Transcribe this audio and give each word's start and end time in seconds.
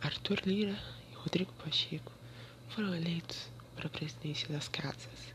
Arthur 0.00 0.40
Lira 0.46 0.78
e 1.10 1.14
Rodrigo 1.16 1.52
Pacheco 1.54 2.12
foram 2.68 2.94
eleitos 2.94 3.50
para 3.74 3.88
a 3.88 3.90
presidência 3.90 4.48
das 4.48 4.68
casas. 4.68 5.34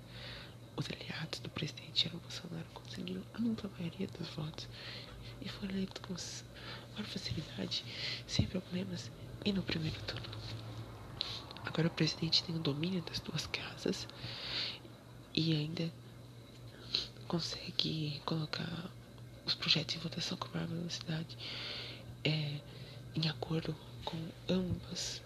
Os 0.78 0.88
aliados 0.89 1.39
do 1.39 1.50
presidente 1.50 2.05
Jair 2.05 2.16
Bolsonaro 2.17 2.66
conseguiram 2.73 3.22
ampla 3.38 3.70
maioria 3.78 4.08
dos 4.08 4.30
votos 4.30 4.70
e 5.42 5.50
foram 5.50 5.73
eleitos 5.73 6.02
com 6.02 6.14
maior 6.94 7.05
facilidade, 7.05 7.83
sem 8.25 8.47
problemas 8.47 9.11
e 9.44 9.52
no 9.52 9.61
primeiro 9.64 10.00
turno. 10.03 10.38
Agora 11.66 11.89
o 11.89 11.92
presidente 11.92 12.44
tem 12.44 12.55
o 12.55 12.59
domínio 12.59 13.02
das 13.02 13.20
duas 13.20 13.45
casas 13.48 14.08
e 15.33 15.53
ainda 15.53 15.92
consegue 17.27 18.22
colocar 18.25 18.89
os 19.45 19.55
projetos 19.55 19.95
em 19.95 20.00
votação 20.00 20.38
com 20.38 20.48
maior 20.53 20.67
velocidade 20.67 21.38
é, 22.23 22.61
em 23.14 23.27
acordo 23.27 23.75
com 24.06 24.18
ambas 24.50 25.22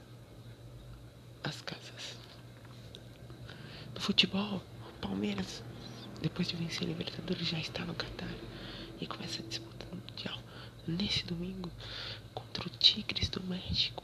as 1.43 1.61
casas. 1.61 2.17
No 3.93 4.01
futebol, 4.01 4.61
o 4.89 4.93
Palmeiras, 4.99 5.63
depois 6.21 6.47
de 6.47 6.55
vencer 6.55 6.83
a 6.83 6.87
Libertadores, 6.87 7.47
já 7.47 7.59
está 7.59 7.85
no 7.85 7.95
Catar 7.95 8.33
e 8.99 9.07
começa 9.07 9.41
a 9.41 9.45
disputa 9.45 9.85
mundial 9.93 10.39
nesse 10.87 11.25
domingo 11.25 11.71
contra 12.33 12.65
o 12.65 12.69
Tigres 12.69 13.29
do 13.29 13.43
México. 13.43 14.03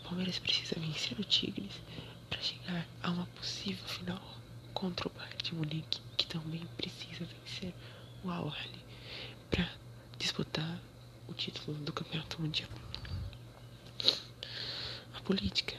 O 0.00 0.04
Palmeiras 0.04 0.38
precisa 0.38 0.78
vencer 0.78 1.18
o 1.18 1.24
Tigres 1.24 1.72
para 2.28 2.40
chegar 2.42 2.86
a 3.02 3.10
uma 3.10 3.26
possível 3.26 3.84
final 3.86 4.22
contra 4.74 5.08
o 5.08 5.10
Bayern 5.10 5.42
de 5.42 5.54
Munique, 5.54 6.00
que 6.16 6.26
também 6.26 6.64
precisa 6.76 7.24
vencer 7.24 7.74
o 8.24 8.30
Al 8.30 8.52
para 9.50 9.68
disputar 10.18 10.80
o 11.26 11.34
título 11.34 11.76
do 11.78 11.92
Campeonato 11.92 12.40
Mundial. 12.40 12.68
Política. 15.28 15.76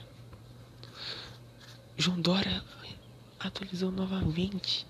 João 1.97 2.22
Dória 2.22 2.64
atualizou 3.39 3.89
novamente 3.89 4.86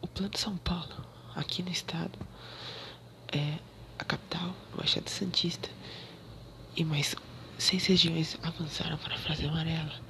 o 0.00 0.06
Plano 0.06 0.38
São 0.38 0.56
Paulo 0.58 1.04
aqui 1.34 1.60
no 1.60 1.72
estado. 1.72 2.16
É, 3.32 3.58
a 3.98 4.04
capital, 4.04 4.54
Baixada 4.76 5.10
Santista, 5.10 5.68
e 6.76 6.84
mais 6.84 7.16
seis 7.58 7.84
regiões 7.86 8.38
avançaram 8.44 8.96
para 8.96 9.16
a 9.16 9.18
fase 9.18 9.44
amarela, 9.44 10.00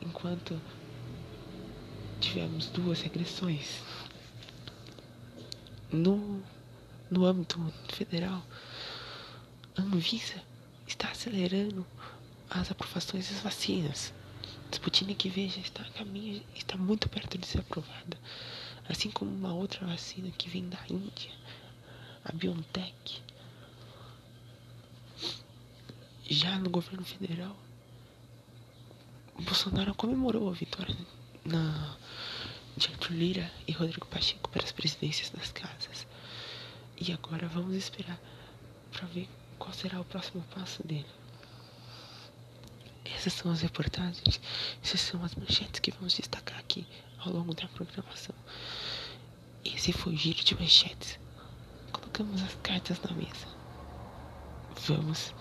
enquanto 0.00 0.58
tivemos 2.22 2.68
duas 2.68 3.02
regressões. 3.02 3.82
No, 5.92 6.42
no 7.10 7.26
âmbito 7.26 7.60
federal, 7.92 8.42
a 9.76 9.82
Anvisa 9.82 10.42
está 10.86 11.10
acelerando 11.10 11.86
as 12.60 12.70
aprovações 12.70 13.28
das 13.30 13.40
vacinas. 13.40 14.12
Sputnik 14.70 15.28
V 15.28 15.48
já 15.48 15.60
está 15.60 15.82
a 15.82 15.90
caminho, 15.90 16.42
está 16.54 16.76
muito 16.76 17.08
perto 17.08 17.38
de 17.38 17.46
ser 17.46 17.60
aprovada, 17.60 18.18
assim 18.88 19.10
como 19.10 19.30
uma 19.30 19.52
outra 19.54 19.86
vacina 19.86 20.30
que 20.30 20.48
vem 20.48 20.68
da 20.68 20.78
Índia 20.90 21.30
a 22.24 22.32
BioNTech. 22.32 23.22
Já 26.28 26.58
no 26.58 26.70
governo 26.70 27.04
federal, 27.04 27.56
Bolsonaro 29.38 29.94
comemorou 29.94 30.48
a 30.48 30.52
vitória 30.52 30.96
na, 31.44 31.96
de 32.76 32.88
Arthur 32.88 33.12
Lira 33.12 33.52
e 33.68 33.72
Rodrigo 33.72 34.06
Pacheco 34.06 34.48
para 34.48 34.64
as 34.64 34.72
presidências 34.72 35.30
das 35.30 35.52
casas. 35.52 36.06
E 37.00 37.12
agora 37.12 37.46
vamos 37.46 37.74
esperar 37.74 38.18
para 38.90 39.06
ver 39.08 39.28
qual 39.58 39.72
será 39.72 40.00
o 40.00 40.04
próximo 40.04 40.42
passo 40.54 40.86
dele. 40.86 41.23
Essas 43.24 43.32
são 43.40 43.50
as 43.50 43.62
reportagens, 43.62 44.38
essas 44.82 45.00
são 45.00 45.24
as 45.24 45.34
manchetes 45.34 45.80
que 45.80 45.90
vamos 45.90 46.12
destacar 46.12 46.58
aqui 46.58 46.86
ao 47.18 47.32
longo 47.32 47.54
da 47.54 47.66
programação. 47.68 48.34
Esse 49.64 49.92
foi 49.92 50.12
o 50.12 50.16
giro 50.16 50.44
de 50.44 50.54
manchetes 50.54 51.18
colocamos 52.14 52.42
as 52.42 52.54
cartas 52.62 53.00
na 53.00 53.12
mesa. 53.12 53.46
Vamos 54.86 55.32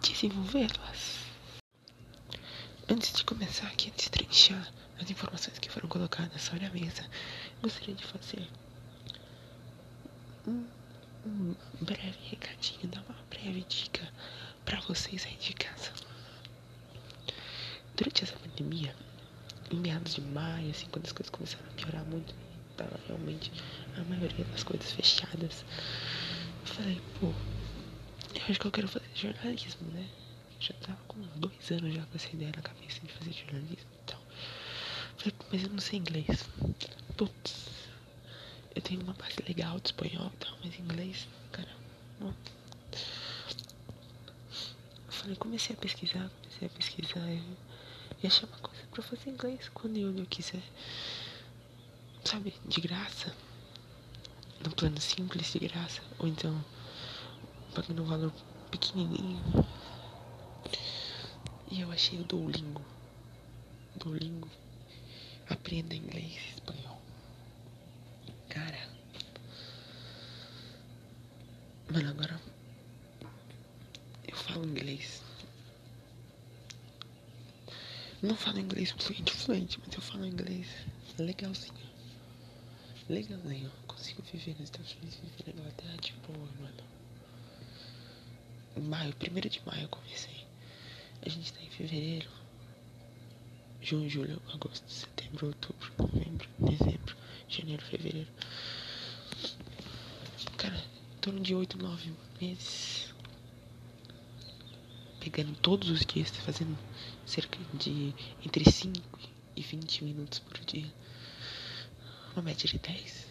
desenvolvê-las. 0.00 1.26
Antes 2.88 3.12
de 3.12 3.24
começar 3.24 3.66
aqui 3.66 3.90
a 3.90 3.96
destrinchar 3.96 4.72
as 5.00 5.10
informações 5.10 5.58
que 5.58 5.70
foram 5.70 5.88
colocadas 5.88 6.40
sobre 6.40 6.64
a 6.64 6.70
mesa, 6.70 7.04
gostaria 7.60 7.94
de 7.94 8.04
fazer 8.04 8.48
um, 10.46 10.64
um 11.26 11.54
breve 11.80 12.18
recadinho, 12.30 12.88
dar 12.88 13.02
uma 13.02 13.18
breve 13.28 13.64
dica 13.68 14.08
para 14.64 14.80
vocês 14.80 15.26
aí 15.26 15.36
de 15.36 15.52
casa. 15.54 16.05
Durante 17.96 18.24
essa 18.24 18.36
pandemia, 18.36 18.94
em 19.70 19.76
meados 19.76 20.14
de 20.14 20.20
maio, 20.20 20.70
assim, 20.70 20.86
quando 20.90 21.06
as 21.06 21.12
coisas 21.12 21.30
começaram 21.30 21.64
a 21.66 21.72
piorar 21.72 22.04
muito, 22.04 22.34
tava 22.76 23.00
realmente 23.06 23.50
a 23.96 24.04
maioria 24.04 24.44
das 24.44 24.62
coisas 24.62 24.92
fechadas. 24.92 25.64
Eu 26.60 26.74
falei, 26.74 27.00
pô, 27.20 27.26
eu 28.34 28.42
acho 28.48 28.60
que 28.60 28.66
eu 28.66 28.72
quero 28.72 28.88
fazer 28.88 29.08
jornalismo, 29.14 29.90
né? 29.92 30.06
já 30.60 30.74
tava 30.74 30.98
com 31.06 31.20
dois 31.36 31.70
anos 31.70 31.94
já 31.94 32.04
com 32.06 32.16
essa 32.16 32.34
ideia 32.34 32.52
na 32.54 32.62
cabeça 32.62 33.00
de 33.00 33.12
fazer 33.12 33.32
jornalismo 33.32 33.76
e 33.76 34.06
tal. 34.06 34.20
Falei, 35.16 35.34
mas 35.52 35.62
eu 35.62 35.70
não 35.70 35.80
sei 35.80 35.98
inglês. 35.98 36.48
Putz, 37.16 37.70
eu 38.74 38.82
tenho 38.82 39.02
uma 39.02 39.12
base 39.14 39.36
legal 39.46 39.78
de 39.80 39.88
espanhol 39.88 40.32
e 40.34 40.36
tal, 40.44 40.56
mas 40.64 40.78
inglês, 40.78 41.28
cara, 41.52 41.68
não. 42.20 42.34
Eu 45.06 45.12
falei, 45.12 45.36
comecei 45.36 45.76
a 45.76 45.78
pesquisar, 45.78 46.30
comecei 46.42 46.68
a 46.68 46.70
pesquisar 46.70 47.28
e, 47.30 47.42
e 48.22 48.26
achei 48.26 48.48
uma 48.48 48.58
coisa 48.58 48.82
pra 48.90 49.02
fazer 49.02 49.30
inglês 49.30 49.68
quando 49.74 49.96
eu, 49.96 50.16
eu 50.16 50.26
quiser 50.26 50.62
sabe, 52.26 52.52
de 52.66 52.80
graça, 52.80 53.32
no 54.64 54.74
plano 54.74 55.00
simples 55.00 55.52
de 55.52 55.60
graça, 55.60 56.02
ou 56.18 56.26
então 56.26 56.64
pagando 57.72 58.02
um 58.02 58.06
valor 58.06 58.32
pequenininho. 58.70 59.40
E 61.70 61.80
eu 61.80 61.92
achei 61.92 62.18
o 62.20 62.24
Duolingo. 62.24 62.84
Duolingo. 63.96 64.50
Aprenda 65.48 65.94
inglês 65.94 66.32
e 66.32 66.50
espanhol. 66.54 67.00
Cara. 68.48 68.88
Mano, 71.92 72.10
agora 72.10 72.40
eu 74.26 74.36
falo 74.36 74.66
inglês. 74.66 75.22
Não 78.22 78.36
falo 78.36 78.58
inglês 78.58 78.90
fluente, 78.90 79.32
fluente, 79.32 79.80
mas 79.84 79.94
eu 79.94 80.00
falo 80.00 80.26
inglês 80.26 80.66
legalzinho 81.18 81.86
legalzinho. 83.08 83.70
Consigo 83.86 84.22
viver 84.22 84.52
nos 84.52 84.64
Estados 84.64 84.92
Unidos, 84.94 85.16
viver 85.16 85.54
na 85.54 85.60
Inglaterra 85.60 85.96
de 85.96 86.12
boa, 86.26 86.48
mano. 86.60 86.96
Maio, 88.88 89.14
primeiro 89.16 89.48
de 89.48 89.60
maio 89.64 89.82
eu 89.82 89.88
comecei. 89.88 90.44
A 91.22 91.28
gente 91.28 91.52
tá 91.52 91.62
em 91.62 91.70
fevereiro. 91.70 92.28
Junho, 93.80 94.08
julho, 94.10 94.42
agosto, 94.52 94.90
setembro, 94.90 95.46
outubro, 95.46 95.92
novembro, 95.98 96.48
dezembro, 96.58 97.16
janeiro, 97.48 97.82
fevereiro. 97.84 98.28
Cara, 100.56 100.76
em 100.76 101.20
torno 101.20 101.40
de 101.40 101.54
8, 101.54 101.78
9 101.78 102.12
meses. 102.40 103.14
Pegando 105.30 105.56
todos 105.56 105.90
os 105.90 106.06
dias, 106.06 106.30
fazendo 106.30 106.78
cerca 107.26 107.58
de 107.74 108.14
entre 108.44 108.70
5 108.70 109.18
e 109.56 109.60
20 109.60 110.04
minutos 110.04 110.38
por 110.38 110.56
dia. 110.60 110.86
Uma 112.32 112.42
média 112.42 112.68
de 112.68 112.78
10. 112.78 113.26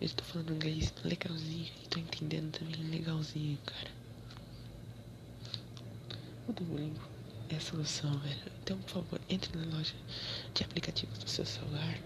Eu 0.00 0.06
estou 0.06 0.26
falando 0.26 0.52
inglês 0.52 0.92
legalzinho 1.04 1.70
e 1.84 1.88
tô 1.88 2.00
entendendo 2.00 2.50
também 2.50 2.82
legalzinho, 2.90 3.56
cara. 3.64 3.90
O 6.48 6.52
Duolingo 6.52 7.08
é 7.48 7.54
a 7.54 7.60
solução, 7.60 8.18
velho. 8.18 8.52
Então, 8.64 8.76
por 8.78 8.90
favor, 8.90 9.20
entre 9.28 9.56
na 9.56 9.76
loja 9.76 9.94
de 10.52 10.64
aplicativos 10.64 11.16
do 11.18 11.30
seu 11.30 11.46
celular 11.46 11.96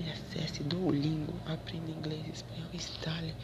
e 0.00 0.08
acesse 0.08 0.62
Duolingo, 0.62 1.38
aprenda 1.44 1.90
inglês, 1.90 2.26
espanhol, 2.36 2.70
instale 2.72 3.34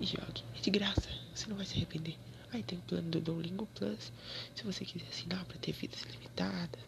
e 0.00 0.06
jogue. 0.06 0.42
É 0.56 0.60
de 0.62 0.70
graça, 0.70 1.10
você 1.34 1.48
não 1.48 1.56
vai 1.56 1.66
se 1.66 1.74
arrepender. 1.74 2.16
Aí 2.52 2.62
tem 2.62 2.78
o 2.78 2.82
plano 2.82 3.10
do 3.10 3.20
Duolingo 3.20 3.66
Plus, 3.74 4.12
se 4.54 4.62
você 4.62 4.84
quiser 4.84 5.08
assinar 5.08 5.44
para 5.46 5.56
ter 5.58 5.72
vidas 5.72 6.02
limitadas, 6.02 6.80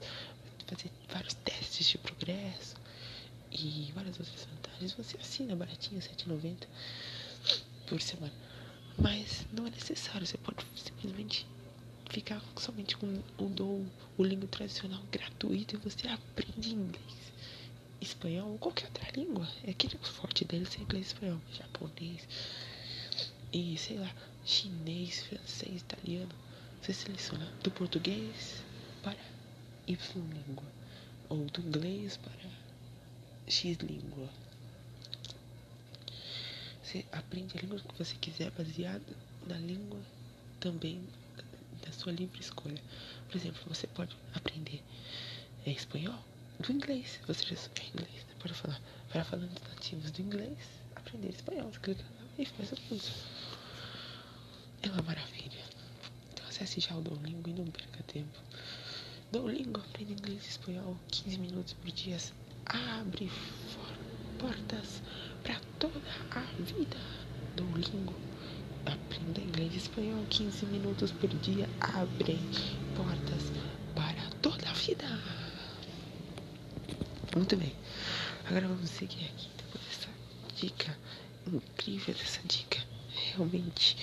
fazer 0.66 0.90
vários 1.08 1.34
testes 1.34 1.88
de 1.88 1.98
progresso 1.98 2.76
e 3.50 3.90
várias 3.94 4.18
outras 4.20 4.44
vantagens. 4.44 4.92
Você 4.92 5.16
assina 5.16 5.56
baratinho, 5.56 6.00
R$7,90 6.00 6.66
por 7.86 8.00
semana. 8.00 8.32
Mas 8.98 9.46
não 9.52 9.66
é 9.66 9.70
necessário, 9.70 10.26
você 10.26 10.38
pode 10.38 10.64
simplesmente 10.76 11.46
ficar 12.10 12.42
somente 12.56 12.96
com 12.96 13.22
o 13.38 13.48
do 13.48 13.86
o 14.16 14.22
língua 14.22 14.48
tradicional 14.48 15.02
gratuito 15.10 15.74
e 15.74 15.78
você 15.78 16.06
aprende 16.06 16.72
inglês, 16.72 17.32
espanhol 18.00 18.52
ou 18.52 18.58
qualquer 18.58 18.86
outra 18.86 19.10
língua. 19.16 19.48
É 19.64 19.70
aquele 19.70 19.98
forte 19.98 20.44
deles 20.44 20.76
é 20.78 20.82
inglês, 20.82 21.06
espanhol, 21.08 21.40
japonês 21.52 22.28
e 23.52 23.76
sei 23.78 23.98
lá, 23.98 24.14
chinês, 24.44 25.22
francês, 25.24 25.80
italiano. 25.80 26.34
Você 26.80 26.92
seleciona 26.92 27.46
do 27.62 27.70
português 27.70 28.62
para 29.02 29.16
Y 29.86 29.96
língua 30.14 30.64
ou 31.28 31.46
do 31.46 31.60
inglês 31.60 32.16
para 32.18 32.50
X 33.48 33.78
língua. 33.78 34.28
Você 36.82 37.04
aprende 37.10 37.56
a 37.56 37.60
língua 37.60 37.80
que 37.80 37.98
você 37.98 38.14
quiser 38.16 38.50
baseado 38.50 39.16
na 39.46 39.56
língua 39.56 40.00
também 40.60 41.02
da 41.84 41.92
sua 41.92 42.12
livre 42.12 42.40
escolha. 42.40 42.80
Por 43.28 43.36
exemplo, 43.36 43.62
você 43.66 43.86
pode 43.86 44.16
aprender 44.34 44.82
é, 45.66 45.70
espanhol 45.70 46.22
do 46.60 46.72
inglês. 46.72 47.18
Você 47.26 47.44
já 47.46 47.56
sabe 47.56 47.80
inglês, 47.94 48.24
você 48.26 48.34
pode 48.38 48.54
falar 48.54 48.80
para 49.08 49.24
falantes 49.24 49.62
nativos 49.68 50.10
do 50.10 50.22
inglês, 50.22 50.58
aprender 50.94 51.30
espanhol. 51.30 51.70
Clica 51.82 52.02
lá 52.02 52.28
e 52.38 52.46
faz 52.46 52.72
o 52.72 52.76
curso. 52.82 53.12
É 54.84 54.90
uma 54.90 55.00
maravilha. 55.00 55.64
Então 56.30 56.46
acesse 56.46 56.78
já 56.78 56.94
o 56.94 57.00
Duolingo 57.00 57.48
e 57.48 57.54
não 57.54 57.64
perca 57.64 58.02
tempo. 58.02 58.38
Duolingo 59.32 59.80
aprende 59.80 60.12
inglês 60.12 60.44
e 60.44 60.48
espanhol 60.50 60.94
15 61.10 61.38
minutos 61.38 61.72
por 61.72 61.90
dia. 61.90 62.18
Abre 62.66 63.30
portas 64.38 65.00
para 65.42 65.58
toda 65.78 65.98
a 66.32 66.40
vida. 66.62 66.98
Duolingo 67.56 68.12
aprenda 68.84 69.40
inglês 69.40 69.72
e 69.72 69.78
espanhol 69.78 70.22
15 70.28 70.66
minutos 70.66 71.12
por 71.12 71.30
dia. 71.30 71.66
Abre 71.80 72.38
portas 72.94 73.52
para 73.94 74.28
toda 74.42 74.68
a 74.68 74.74
vida. 74.74 75.06
Muito 77.34 77.56
bem. 77.56 77.72
Agora 78.44 78.68
vamos 78.68 78.90
seguir 78.90 79.24
aqui 79.24 79.48
depois 79.56 79.82
dessa 79.82 80.10
dica 80.54 80.94
incrível, 81.46 82.14
dessa 82.14 82.42
dica 82.46 82.84
realmente 83.14 83.96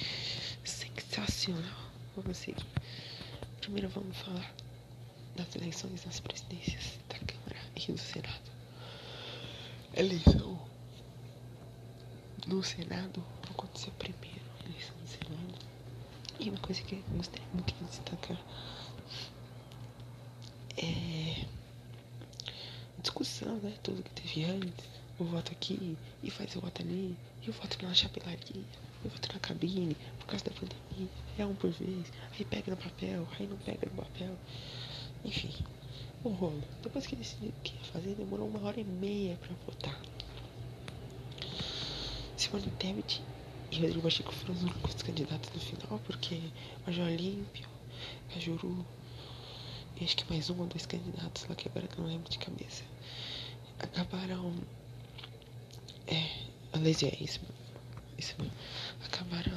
sensacional. 1.11 1.91
Vamos 2.15 2.37
seguir. 2.37 2.65
Primeiro 3.59 3.89
vamos 3.89 4.17
falar 4.17 4.53
das 5.35 5.53
eleições 5.55 6.03
das 6.05 6.21
presidências 6.21 6.97
da 7.09 7.19
Câmara 7.19 7.59
e 7.75 7.91
do 7.91 7.97
Senado. 7.97 8.51
Eleição 9.93 10.57
no 12.47 12.63
Senado 12.63 13.23
aconteceu 13.49 13.91
primeiro, 13.99 14.41
eleição 14.65 14.95
do 14.97 15.07
Senado. 15.07 15.65
E 16.39 16.49
uma 16.49 16.59
coisa 16.59 16.81
que 16.81 16.95
eu 16.95 17.03
gostaria 17.17 17.47
muito 17.53 17.73
de 17.73 17.83
destacar 17.83 18.41
é 20.77 21.45
discussão, 22.99 23.57
né? 23.57 23.73
Tudo 23.83 24.01
que 24.01 24.11
teve 24.11 24.45
antes, 24.45 24.85
o 25.19 25.25
voto 25.25 25.51
aqui 25.51 25.97
e 26.23 26.31
faz 26.31 26.55
o 26.55 26.61
voto 26.61 26.81
ali, 26.81 27.17
e 27.43 27.49
o 27.49 27.53
voto 27.53 27.77
na 27.83 27.93
chapelaria, 27.93 28.39
e 29.03 29.07
o 29.07 29.09
voto 29.09 29.33
na 29.33 29.39
cabine, 29.39 29.95
por 30.19 30.27
causa 30.27 30.45
da 30.45 30.51
pandemia, 30.51 31.09
é 31.37 31.45
um 31.45 31.55
por 31.55 31.71
vez, 31.71 32.11
aí 32.33 32.45
pega 32.45 32.71
no 32.71 32.77
papel, 32.77 33.27
aí 33.39 33.47
não 33.47 33.57
pega 33.57 33.87
no 33.89 34.03
papel. 34.03 34.37
Enfim, 35.23 35.53
o 36.23 36.29
rolo. 36.29 36.63
Depois 36.83 37.05
que 37.07 37.15
decidiu 37.15 37.49
o 37.49 37.61
que 37.61 37.73
ia 37.73 37.83
fazer, 37.85 38.15
demorou 38.15 38.47
uma 38.47 38.61
hora 38.67 38.79
e 38.79 38.83
meia 38.83 39.37
pra 39.37 39.55
votar. 39.65 39.99
Simone 42.37 42.71
Tebet 42.79 43.21
e 43.71 43.75
Rodrigo 43.75 44.01
Pacheco 44.01 44.33
foram 44.33 44.55
os 44.55 44.63
únicos 44.63 45.01
candidatos 45.01 45.51
no 45.53 45.59
final, 45.59 45.99
porque 46.05 46.39
Major 46.85 47.05
Olímpio, 47.05 47.67
Cajuru, 48.33 48.85
e 49.99 50.03
acho 50.03 50.15
que 50.15 50.29
mais 50.31 50.49
um 50.49 50.59
ou 50.59 50.65
dois 50.65 50.85
candidatos 50.85 51.45
lá 51.47 51.55
que 51.55 51.67
agora 51.67 51.87
não 51.97 52.05
lembro 52.05 52.29
de 52.29 52.39
cabeça, 52.39 52.83
acabaram. 53.79 54.53
É, 56.07 56.50
aliás, 56.73 57.03
é 57.03 57.17
isso, 57.19 57.39
isso. 58.17 58.35
Acabaram. 59.05 59.51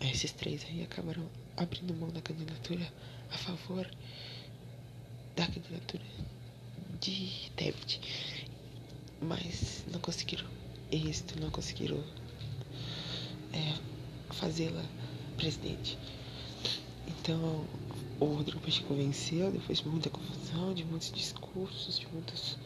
É, 0.00 0.10
esses 0.10 0.32
três 0.32 0.64
aí 0.64 0.82
acabaram 0.82 1.28
abrindo 1.56 1.94
mão 1.94 2.10
da 2.10 2.20
candidatura 2.20 2.86
a 3.30 3.38
favor 3.38 3.88
da 5.36 5.46
candidatura 5.46 6.04
de 7.00 7.50
Tebet. 7.56 8.00
Mas 9.20 9.84
não 9.90 10.00
conseguiram 10.00 10.48
êxito, 10.90 11.40
não 11.40 11.50
conseguiram 11.50 12.02
é, 13.52 13.74
fazê-la 14.34 14.84
presidente. 15.36 15.98
Então 17.06 17.66
o 18.20 18.26
Rodrigo 18.26 18.60
Pacheco 18.60 18.94
venceu 18.94 19.50
depois 19.50 19.78
de 19.78 19.88
muita 19.88 20.10
confusão, 20.10 20.74
de 20.74 20.84
muitos 20.84 21.10
discursos, 21.10 21.98
de 21.98 22.06
muitos 22.08 22.56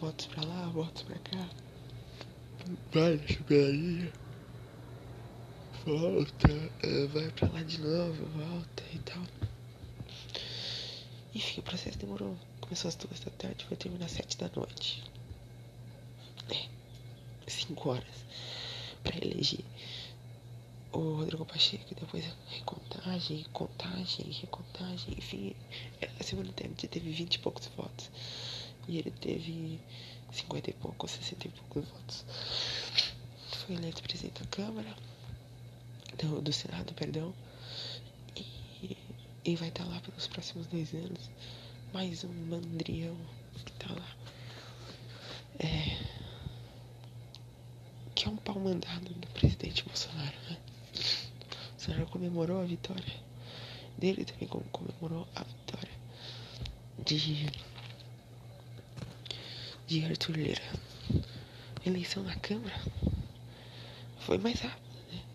votos 0.00 0.26
pra 0.26 0.44
lá, 0.44 0.66
votos 0.68 1.02
pra 1.02 1.18
cá. 1.18 1.48
Vai, 2.92 3.18
chupelaria 3.28 4.12
volta, 5.86 6.48
é, 6.82 7.06
vai 7.06 7.30
pra 7.30 7.48
lá 7.48 7.62
de 7.62 7.80
novo, 7.80 8.26
volta 8.26 8.82
e 8.92 8.98
tal. 8.98 9.22
Enfim, 11.32 11.60
o 11.60 11.62
processo 11.62 11.96
demorou. 11.98 12.36
Começou 12.60 12.88
às 12.88 12.96
duas 12.96 13.20
da 13.20 13.30
tarde, 13.30 13.64
vai 13.68 13.76
terminar 13.76 14.06
às 14.06 14.12
sete 14.12 14.36
da 14.36 14.50
noite. 14.56 15.04
É, 16.50 16.66
cinco 17.48 17.90
horas 17.90 18.24
pra 19.04 19.16
eleger 19.16 19.64
o 20.92 21.18
Rodrigo 21.18 21.44
Pacheco, 21.44 21.94
depois 21.94 22.24
recontagem, 22.50 23.44
contagem, 23.52 24.32
recontagem, 24.32 25.14
enfim. 25.16 25.54
A 26.18 26.22
semana 26.24 26.52
Tebet 26.52 26.88
teve 26.88 27.12
vinte 27.12 27.36
e 27.36 27.38
poucos 27.38 27.66
votos. 27.76 28.10
E 28.88 28.98
ele 28.98 29.10
teve 29.10 29.80
cinquenta 30.32 30.70
e 30.70 30.72
poucos, 30.74 31.10
sessenta 31.10 31.46
e 31.46 31.50
poucos 31.50 31.88
votos. 31.88 32.24
Foi 33.66 33.74
eleito 33.74 34.02
presidente 34.02 34.42
da 34.42 34.48
Câmara 34.48 34.94
do, 36.18 36.40
do 36.40 36.52
Senado, 36.52 36.94
perdão. 36.94 37.34
E, 38.36 38.96
e 39.44 39.56
vai 39.56 39.68
estar 39.68 39.84
tá 39.84 39.90
lá 39.90 40.00
pelos 40.00 40.26
próximos 40.26 40.66
dois 40.66 40.92
anos. 40.94 41.30
Mais 41.92 42.24
um 42.24 42.32
mandrião 42.32 43.16
que 43.64 43.72
tá 43.72 43.92
lá. 43.92 44.16
É, 45.58 45.98
que 48.14 48.28
é 48.28 48.30
um 48.30 48.36
pau 48.36 48.58
mandado 48.58 49.14
do 49.14 49.26
presidente 49.28 49.82
Bolsonaro, 49.84 50.36
né? 50.50 50.58
Bolsonaro 51.72 52.06
comemorou 52.06 52.60
a 52.60 52.64
vitória 52.64 53.26
dele 53.98 54.24
também 54.24 54.48
comemorou 54.48 55.26
a 55.34 55.42
vitória 55.42 55.90
de 57.04 57.46
de 59.86 60.04
Arthur 60.04 60.36
Lira. 60.36 60.62
Eleição 61.84 62.24
na 62.24 62.34
Câmara 62.36 62.74
foi 64.18 64.36
mais 64.36 64.58
rápido. 64.60 64.84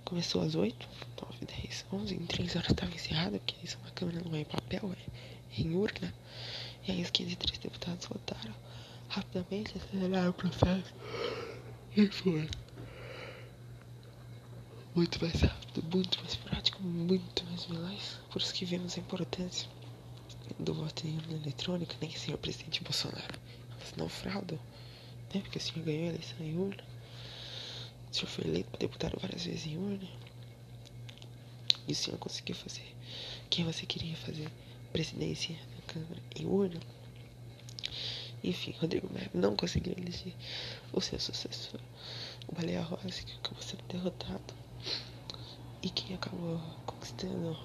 Começou 0.04 0.42
às 0.42 0.56
8, 0.56 0.90
9, 1.22 1.46
10, 1.46 1.86
11, 1.94 2.16
em 2.16 2.26
3 2.26 2.56
horas 2.58 2.72
estava 2.72 2.94
encerrado, 2.94 3.40
porque 3.40 3.56
isso 3.64 3.78
é 3.78 3.86
uma 3.86 3.92
câmera 3.92 4.22
não 4.26 4.36
é 4.36 4.42
em 4.42 4.46
papel, 4.46 4.92
é 4.94 5.62
em 5.62 5.74
urna. 5.74 6.14
E 6.86 6.92
aí 6.92 7.02
os 7.02 7.10
503 7.10 7.60
deputados 7.60 8.06
votaram 8.08 8.54
rapidamente, 9.08 9.78
aceleraram 9.78 10.32
o 10.32 10.34
processo. 10.34 10.94
E 11.96 12.08
foi. 12.08 12.50
Muito 14.94 15.22
mais 15.22 15.42
rápido, 15.42 15.84
muito 15.94 16.20
mais 16.20 16.36
prático, 16.36 16.84
muito 16.84 17.46
mais 17.46 17.64
veloz. 17.64 18.20
Por 18.30 18.42
isso 18.42 18.54
que 18.54 18.66
vemos 18.66 18.98
a 18.98 19.00
importância 19.00 19.70
do 20.60 20.74
voto 20.74 21.08
em 21.08 21.16
urna 21.16 21.38
eletrônica, 21.38 21.96
nem 22.02 22.12
senhor 22.12 22.38
presidente 22.38 22.84
Bolsonaro. 22.84 23.41
Fraudam, 24.10 24.60
né? 25.34 25.42
Porque 25.42 25.58
o 25.58 25.62
senhor 25.62 25.86
ganhou 25.86 26.06
a 26.06 26.10
eleição 26.10 26.38
em 26.40 26.58
urna. 26.58 26.84
O 28.12 28.16
senhor 28.16 28.28
foi 28.28 28.46
eleito 28.46 28.80
deputado 28.80 29.18
várias 29.20 29.46
vezes 29.46 29.66
em 29.68 29.78
urna. 29.78 30.08
e 31.88 31.92
o 31.92 31.96
senhor 31.96 32.18
conseguiu 32.18 32.56
fazer 32.56 32.96
quem 33.50 33.66
você 33.66 33.86
queria 33.86 34.16
fazer 34.16 34.50
presidência 34.92 35.56
da 35.56 35.94
Câmara 35.94 36.22
em 36.36 36.46
urna. 36.46 36.80
Enfim, 38.44 38.74
Rodrigo 38.80 39.12
Maia 39.14 39.30
não 39.34 39.56
conseguiu 39.56 39.94
eleger 39.98 40.34
o 40.92 41.00
seu 41.00 41.20
sucessor, 41.20 41.80
o 42.48 42.56
Baleia 42.56 42.82
Rossi, 42.82 43.24
que 43.26 43.34
acabou 43.34 43.62
sendo 43.62 43.84
derrotado. 43.88 44.54
E 45.82 45.90
quem 45.90 46.16
acabou 46.16 46.60
conquistando 46.86 47.58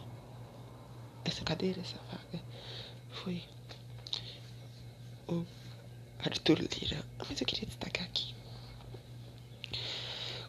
essa 1.25 1.45
cadeira, 1.45 1.81
essa 1.81 1.99
vaga, 2.11 2.43
foi 3.11 3.43
o 5.29 5.45
Arthur 6.27 6.59
Lira. 6.59 7.05
Mas 7.29 7.41
eu 7.41 7.47
queria 7.47 7.67
destacar 7.67 8.05
aqui 8.05 8.35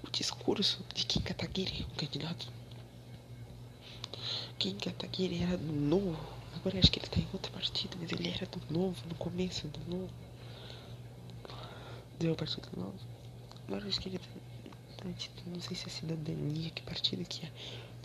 o 0.07 0.11
discurso 0.11 0.83
de 0.93 1.05
Kim 1.05 1.21
Kataguiri, 1.21 1.85
o 1.91 1.95
candidato. 1.95 2.47
Kim 4.57 4.75
Kataguiri 4.75 5.43
era 5.43 5.57
do 5.57 5.71
novo. 5.71 6.37
Agora 6.55 6.79
acho 6.79 6.91
que 6.91 6.99
ele 6.99 7.07
tá 7.07 7.19
em 7.19 7.27
outro 7.33 7.51
partido, 7.51 7.97
mas 7.99 8.11
ele 8.11 8.29
era 8.29 8.45
do 8.47 8.61
novo, 8.73 8.97
no 9.07 9.15
começo 9.15 9.67
do 9.67 9.79
novo. 9.89 10.13
Deu 12.19 12.33
o 12.33 12.35
partido 12.35 12.67
novo. 12.75 12.97
Agora 13.67 13.87
acho 13.87 13.99
que 13.99 14.09
ele 14.09 14.19
tá. 14.19 14.25
Não 15.45 15.61
sei 15.61 15.77
se 15.77 15.87
é 15.87 15.89
cidadania, 15.89 16.71
que 16.71 16.81
partido 16.81 17.23
que 17.25 17.45
é. 17.45 17.51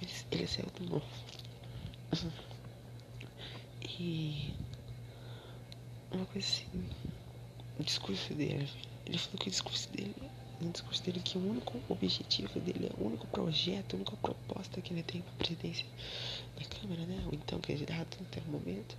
Mas 0.00 0.26
ele 0.30 0.46
saiu 0.46 0.68
do 0.78 0.84
novo. 0.84 1.06
E 3.98 4.54
uma 6.10 6.26
coisa 6.26 6.46
assim, 6.46 6.66
o 7.82 7.84
discurso 7.84 8.32
dele, 8.34 8.68
ele 9.04 9.18
falou 9.18 9.38
que 9.38 9.48
o 9.48 9.50
discurso 9.50 9.90
dele, 9.90 10.14
o 10.60 10.70
discurso 10.70 11.02
dele 11.02 11.20
que 11.20 11.36
o 11.36 11.50
único 11.50 11.80
objetivo 11.88 12.60
dele, 12.60 12.90
o 12.96 13.06
único 13.06 13.26
projeto, 13.26 13.94
a 13.94 13.96
única 13.96 14.16
proposta 14.16 14.80
que 14.80 14.92
ele 14.92 15.02
tem 15.02 15.20
para 15.20 15.32
a 15.32 15.36
presidência 15.36 15.86
da 16.56 16.64
Câmara, 16.64 17.04
né, 17.04 17.22
ou 17.26 17.34
então 17.34 17.60
candidato 17.60 18.18
até 18.22 18.40
o 18.40 18.50
momento, 18.50 18.96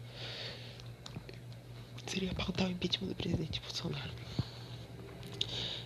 seria 2.05 2.33
pautar 2.33 2.67
o 2.67 2.71
impeachment 2.71 3.07
do 3.07 3.15
presidente 3.15 3.61
Bolsonaro. 3.61 4.11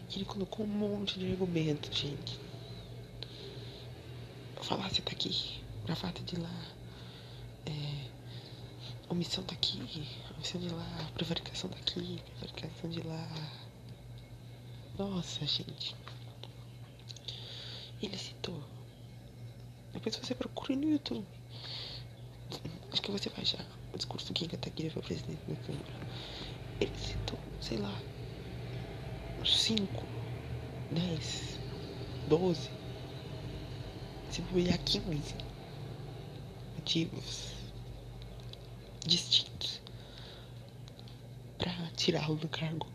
E 0.09 0.15
ele 0.15 0.25
colocou 0.25 0.65
um 0.65 0.69
monte 0.69 1.19
de 1.19 1.31
argumentos, 1.31 1.95
gente. 1.95 2.39
A 4.59 4.63
falácia 4.63 5.03
tá 5.03 5.11
aqui, 5.11 5.61
pra 5.85 5.95
fato 5.95 6.23
de 6.23 6.35
lá. 6.37 6.65
É, 7.67 8.07
omissão 9.09 9.43
tá 9.43 9.53
aqui, 9.53 9.79
omissão 10.37 10.61
de 10.61 10.69
lá, 10.69 11.09
prevaricação 11.15 11.69
tá 11.69 11.77
aqui, 11.79 12.21
prevaricação 12.39 12.89
de 12.89 13.01
lá. 13.01 13.27
Nossa, 14.97 15.45
gente. 15.45 15.95
Ele 18.01 18.17
citou. 18.17 18.63
Depois 19.93 20.15
você 20.15 20.35
procura 20.35 20.75
no 20.75 20.89
YouTube. 20.91 21.25
Acho 22.91 23.01
que 23.01 23.11
você 23.11 23.29
vai 23.29 23.41
achar 23.41 23.65
o 23.93 23.97
discurso 23.97 24.27
do 24.27 24.33
Kim 24.33 24.47
Kataguiri 24.47 24.91
para 24.91 25.01
presidente 25.01 25.41
da 25.47 25.55
Câmara. 25.55 26.07
Ele 26.79 26.97
citou, 26.97 27.39
sei 27.59 27.77
lá, 27.77 27.99
5, 29.43 30.05
10, 30.91 31.59
12, 32.29 32.69
se 34.31 34.41
bobear 34.43 34.79
15 34.83 35.35
motivos 36.75 37.53
distintos 39.05 39.81
para 41.67 41.91
tirá-lo 41.97 42.35
do 42.35 42.47
cargo. 42.47 42.87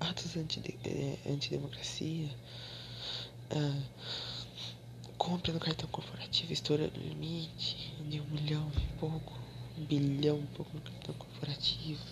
Atos 0.00 0.36
é, 0.36 1.18
antidemocracia, 1.30 2.30
ah, 3.50 3.82
compra 5.18 5.52
no 5.52 5.60
cartão 5.60 5.88
corporativo 5.90 6.52
estourando 6.52 6.98
o 6.98 7.02
limite 7.02 7.94
de 8.08 8.20
um 8.20 8.26
milhão 8.26 8.70
e 8.76 8.98
pouco, 8.98 9.34
um 9.76 9.84
bilhão 9.84 10.38
e 10.38 10.56
pouco 10.56 10.74
no 10.74 10.80
cartão 10.80 11.14
corporativo. 11.14 12.04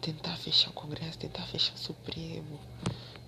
Tentar 0.00 0.36
fechar 0.36 0.70
o 0.70 0.72
Congresso, 0.72 1.18
tentar 1.18 1.42
fechar 1.46 1.74
o 1.74 1.78
Supremo. 1.78 2.58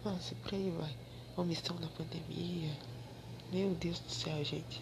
Nossa, 0.05 0.35
por 0.37 0.55
aí 0.55 0.71
vai. 0.71 0.97
Omissão 1.37 1.77
da 1.77 1.89
pandemia. 1.89 2.71
Meu 3.53 3.75
Deus 3.75 3.99
do 3.99 4.11
céu, 4.11 4.43
gente. 4.45 4.81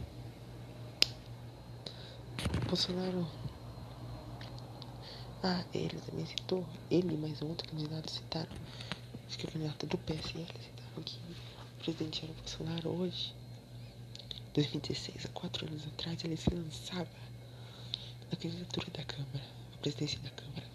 Bolsonaro. 2.68 3.26
Ah, 5.42 5.64
ele 5.72 6.00
também 6.00 6.26
citou. 6.26 6.66
Ele 6.90 7.16
mais 7.16 7.40
um 7.42 7.48
outro 7.48 7.68
candidato 7.68 8.10
citaram. 8.10 8.50
Acho 9.26 9.38
que 9.38 9.44
o 9.44 9.50
candidato 9.50 9.86
do 9.86 9.96
PSL 9.98 10.46
citaram 10.46 11.02
que 11.04 11.16
o 11.16 11.78
presidente 11.84 12.24
era 12.24 12.32
Bolsonaro 12.34 12.88
hoje. 12.90 13.34
2016, 14.54 15.26
há 15.26 15.28
quatro 15.28 15.66
anos 15.66 15.86
atrás, 15.86 16.24
ele 16.24 16.36
se 16.36 16.50
lançava 16.50 17.06
na 18.30 18.36
candidatura 18.36 18.86
da 18.90 19.04
Câmara, 19.04 19.44
a 19.74 19.76
presidência 19.78 20.18
da 20.20 20.30
Câmara 20.30 20.66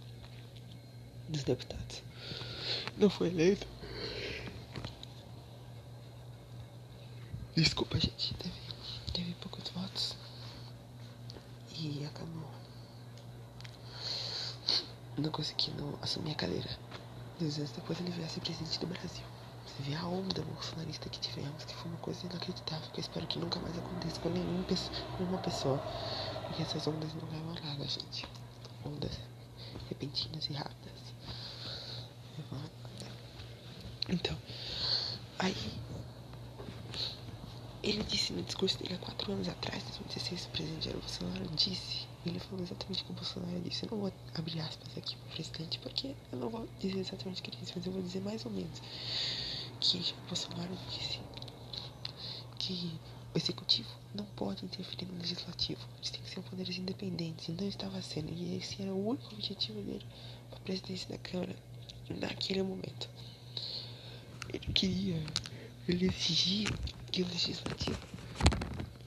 dos 1.28 1.44
Deputados. 1.44 2.02
Não 2.98 3.10
foi 3.10 3.28
eleito. 3.28 3.68
Desculpa, 7.56 8.00
gente, 8.00 8.34
teve, 8.36 8.56
teve 9.14 9.34
poucos 9.36 9.70
votos 9.72 10.16
e 11.78 12.06
acabou 12.06 12.63
não 15.18 15.32
conseguindo 15.32 15.98
assumir 16.02 16.32
a 16.32 16.36
cadeira. 16.36 16.70
Dois 17.40 17.58
anos 17.58 17.72
depois 17.72 18.00
ele 18.00 18.12
ser 18.30 18.40
presidente 18.40 18.80
do 18.80 18.88
Brasil. 18.88 19.24
Você 19.66 19.84
vê 19.84 19.96
a 19.96 20.06
onda 20.06 20.42
bolsonarista 20.42 21.10
que 21.10 21.20
tivemos, 21.20 21.66
que 21.66 21.74
foi 21.76 21.90
uma 21.90 22.00
coisa 22.00 22.26
inacreditável, 22.26 22.90
que 22.92 23.00
eu 23.00 23.02
espero 23.02 23.26
que 23.28 23.40
nunca 23.40 23.60
mais 23.60 23.78
aconteça 23.78 24.20
com 24.20 24.30
nenhuma 24.30 24.64
pessoa, 24.64 24.92
nenhuma 25.20 25.38
pessoa 25.40 25.82
porque 26.48 26.62
essas 26.62 26.86
ondas 26.86 27.14
não 27.16 27.28
levam 27.30 27.52
a 27.52 27.68
nada, 27.68 27.88
gente. 27.88 28.28
Ondas 28.86 29.20
repentinas 29.90 30.46
e 30.46 30.54
rápidas. 30.54 31.14
Então, 34.10 34.38
aí 35.40 35.56
ele 37.82 38.04
disse 38.04 38.34
no 38.34 38.44
discurso 38.44 38.78
dele 38.78 38.96
há 38.96 38.98
quatro 38.98 39.32
anos 39.32 39.48
atrás, 39.48 39.84
2016, 39.84 40.46
o 40.46 40.50
presidente 40.50 40.86
Jair 40.86 40.98
Bolsonaro 40.98 41.48
disse, 41.56 42.08
ele 42.26 42.40
falou 42.40 42.64
exatamente 42.64 43.02
o 43.02 43.06
que 43.06 43.12
o 43.12 43.16
Bolsonaro 43.16 43.62
disse. 43.62 43.84
Eu 43.84 43.92
não 43.92 44.00
vou 44.00 44.14
abrir 44.34 44.60
aspas 44.62 44.98
aqui 44.98 45.16
pro 45.16 45.30
presidente, 45.32 45.80
porque 45.80 46.16
eu 46.32 46.40
não 46.40 46.50
vou 46.50 46.68
dizer 46.80 47.00
exatamente 47.00 47.42
o 47.42 47.44
que 47.44 47.50
ele 47.50 47.58
disse, 47.58 47.74
mas 47.76 47.86
eu 47.86 47.92
vou 47.92 48.02
dizer 48.02 48.22
mais 48.22 48.46
ou 48.46 48.52
menos. 48.52 48.82
Que 49.80 49.98
o 49.98 50.28
Bolsonaro 50.28 50.78
disse 50.90 51.20
que 52.60 53.00
o 53.34 53.38
executivo 53.38 53.90
não 54.16 54.26
pode 54.26 54.64
interferir 54.64 55.06
no 55.06 55.20
legislativo. 55.20 55.82
Eles 55.98 56.12
têm 56.12 56.22
que 56.22 56.30
ser 56.30 56.42
poderes 56.44 56.78
independentes. 56.78 57.50
E 57.50 57.52
não 57.52 57.68
estava 57.68 58.02
sendo. 58.02 58.32
E 58.32 58.58
esse 58.58 58.82
era 58.82 58.94
o 58.94 59.08
único 59.10 59.34
objetivo 59.34 59.82
dele 59.82 60.06
para 60.50 60.60
a 60.60 60.62
presidência 60.62 61.10
da 61.10 61.18
Câmara 61.18 61.56
naquele 62.10 62.64
momento. 62.64 63.10
Ele 64.50 64.74
queria, 64.74 65.24
ele 65.88 66.06
exigia 66.06 66.70
que 67.12 67.24
o 67.24 67.28
legislativo 67.28 68.00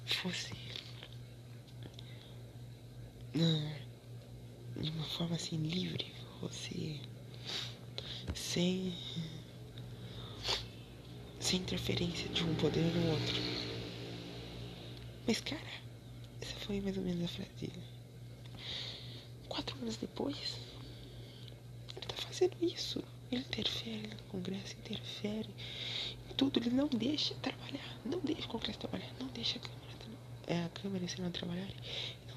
fosse 0.05 0.66
de 3.37 4.91
uma 4.91 5.05
forma 5.05 5.37
assim 5.37 5.57
livre, 5.57 6.07
fosse 6.41 7.01
sem 8.35 8.95
sem 11.41 11.61
interferência 11.61 12.29
de 12.31 12.43
um 12.43 12.55
poder 12.57 12.83
no 12.95 13.11
outro. 13.13 13.37
Mas 15.27 15.41
cara, 15.41 15.61
essa 16.41 16.57
foi 16.61 16.81
mais 16.81 16.97
ou 16.97 17.03
menos 17.03 17.25
a 17.25 17.29
frase 17.29 17.51
dele. 17.61 17.83
Quatro 19.49 19.77
anos 19.79 19.97
depois, 19.97 20.59
ele 21.97 22.07
tá 22.07 22.17
fazendo 22.17 22.57
isso. 22.63 23.03
Ele 23.31 23.43
interfere 23.43 24.07
no 24.07 24.23
Congresso, 24.31 24.77
interfere 24.79 25.49
tudo, 26.37 26.59
ele 26.59 26.71
não 26.71 26.89
deixa 26.89 27.35
trabalhar, 27.37 27.99
não 28.05 28.21
deixa 28.21 28.47
o 28.47 28.49
Congresso 28.49 28.79
trabalhar, 28.79 29.11
não 29.19 29.27
deixa 29.29 29.59
a 29.59 29.61
Câmara, 29.61 29.87
é, 30.47 30.65
a 30.65 30.69
Câmara 30.69 31.03
e 31.03 31.07
o 31.07 31.09
Senado 31.09 31.33
trabalharem, 31.33 31.75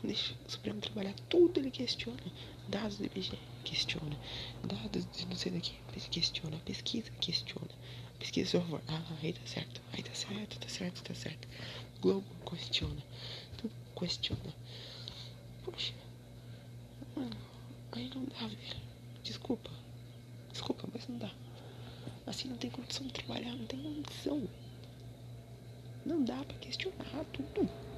deixa 0.04 0.34
o 0.48 0.52
Supremo 0.52 0.80
trabalhar, 0.82 1.14
tudo 1.30 1.60
ele 1.60 1.72
questiona, 1.72 2.20
dados 2.68 2.98
do 2.98 3.06
IBGE 3.06 3.38
questiona, 3.64 4.18
dados 4.64 5.06
de 5.12 5.26
não 5.28 5.36
sei 5.36 5.52
daqui, 5.52 5.74
questiona, 6.10 6.58
pesquisa 6.60 7.10
questiona, 7.20 7.70
pesquisa 8.18 8.52
só 8.52 8.82
ah, 8.88 9.04
aí 9.22 9.34
tá 9.34 9.46
certo, 9.46 9.82
aí 9.94 10.04
tá 10.04 10.14
certo, 10.14 10.60
tá 10.60 10.70
certo, 10.70 11.04
tá 11.04 11.14
certo, 11.14 11.48
Globo 12.02 12.26
questiona, 12.50 13.04
tudo 13.58 13.74
questiona, 13.98 14.56
poxa, 15.64 15.94
mano, 17.16 17.38
aí 17.92 18.10
não 18.14 18.26
dá, 18.26 18.48
velho, 18.48 18.82
desculpa, 19.24 19.72
desculpa, 20.52 20.88
mas 20.94 21.08
não 21.08 21.18
dá. 21.18 21.32
Assim 22.30 22.48
não 22.48 22.58
tem 22.58 22.70
condição 22.70 23.08
de 23.08 23.14
trabalhar, 23.14 23.56
não 23.56 23.66
tem 23.66 23.82
condição. 23.82 24.48
Não 26.06 26.24
dá 26.24 26.44
para 26.44 26.58
questionar 26.58 27.26
tudo. 27.34 27.89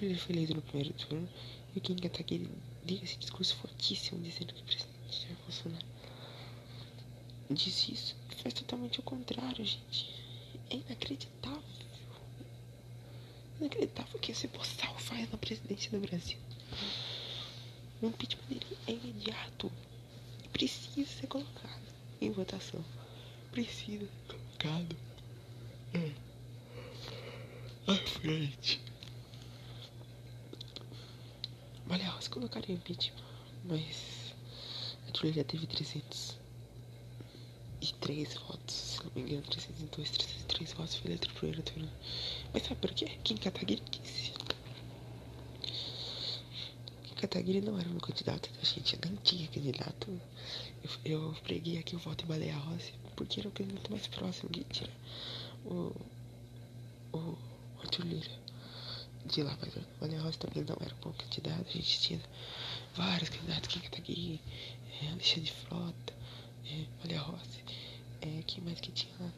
Arthur 0.00 0.06
Lira 0.06 0.18
foi 0.18 0.34
eleito 0.34 0.54
no 0.54 0.62
primeiro 0.62 0.94
turno 0.94 1.28
e 1.74 1.78
o 1.78 1.80
Kim 1.80 1.96
Kataguiri 1.96 2.48
deu 2.84 2.98
esse 3.02 3.18
discurso 3.18 3.54
fortíssimo 3.56 4.22
dizendo 4.22 4.54
que 4.54 4.62
o 4.62 4.64
presidente 4.64 5.22
Jair 5.22 5.36
Bolsonaro 5.44 5.86
disse 7.50 7.92
isso, 7.92 8.16
faz 8.42 8.54
totalmente 8.54 9.00
o 9.00 9.02
contrário, 9.02 9.64
gente. 9.64 10.08
É 10.70 10.76
inacreditável. 10.76 11.62
Inacreditável 13.60 14.18
que 14.20 14.32
esse 14.32 14.46
boçal 14.48 14.96
faz 14.98 15.30
na 15.30 15.36
presidência 15.36 15.90
do 15.90 16.00
Brasil. 16.00 16.38
O 18.00 18.06
impeachment 18.06 18.46
dele 18.48 18.78
é 18.86 18.92
imediato. 18.92 19.70
E 20.44 20.48
precisa 20.48 21.10
ser 21.10 21.26
colocado 21.26 21.94
em 22.20 22.30
votação. 22.30 22.82
Precisa 23.52 24.06
ser 24.06 24.10
colocado. 24.28 24.96
É. 25.92 26.12
À 27.86 27.96
frente. 27.96 28.89
Aliás, 31.90 32.28
colocaria 32.28 32.74
impeachment. 32.74 33.22
Mas 33.64 34.32
a 35.08 35.16
Julia 35.16 35.32
já 35.34 35.44
teve 35.44 35.66
303 35.66 38.34
votos, 38.34 38.74
se 38.74 39.04
não 39.04 39.10
me 39.14 39.22
engano, 39.22 39.42
302, 39.42 40.10
303 40.10 40.72
votos 40.74 40.94
foi 40.94 41.08
eleito 41.08 41.32
primeiro 41.34 41.62
turno. 41.62 41.90
Mas 42.54 42.62
sabe 42.62 42.76
por 42.76 42.92
quê? 42.92 43.06
Kim 43.24 43.36
Kataguiri 43.36 43.82
disse. 43.90 44.30
Kim 47.02 47.14
Kataguiri 47.16 47.60
não 47.60 47.76
era 47.76 47.88
meu 47.88 48.00
candidato, 48.00 48.48
a 48.62 48.64
gente 48.64 48.96
não 49.04 49.16
tinha 49.16 49.48
candidato. 49.48 50.20
Eu, 50.84 50.90
eu 51.04 51.34
preguei 51.42 51.78
aqui 51.78 51.96
o 51.96 51.98
voto 51.98 52.24
em 52.24 52.28
Baleia 52.28 52.56
Rossi, 52.56 52.94
porque 53.16 53.40
era 53.40 53.48
o 53.48 53.52
candidato 53.52 53.90
mais 53.90 54.06
próximo 54.06 54.48
de 54.50 54.62
tirar 54.64 54.94
o, 55.64 55.92
o 57.12 57.36
Arthur 57.82 58.06
Lira 58.06 58.30
de 59.26 59.42
lá, 59.42 59.56
mas 59.60 59.76
o 59.76 59.80
Baleia 60.00 60.20
Rossi 60.22 60.38
também 60.38 60.64
não 60.64 60.76
era 60.80 60.94
um 60.94 60.98
bom 60.98 61.12
candidato, 61.12 61.66
a 61.68 61.72
gente 61.72 62.00
tinha 62.00 62.20
vários 62.94 63.28
candidatos, 63.28 63.68
Kim 63.68 63.80
Kataguiri, 63.80 64.40
é, 65.02 65.08
Alexandre 65.10 65.50
Frota, 65.50 66.14
é, 66.66 66.84
Olha 67.04 67.20
Rossi, 67.20 67.64
é, 68.22 68.42
quem 68.46 68.62
mais 68.64 68.80
que 68.80 68.92
tinha 68.92 69.14
lá? 69.20 69.30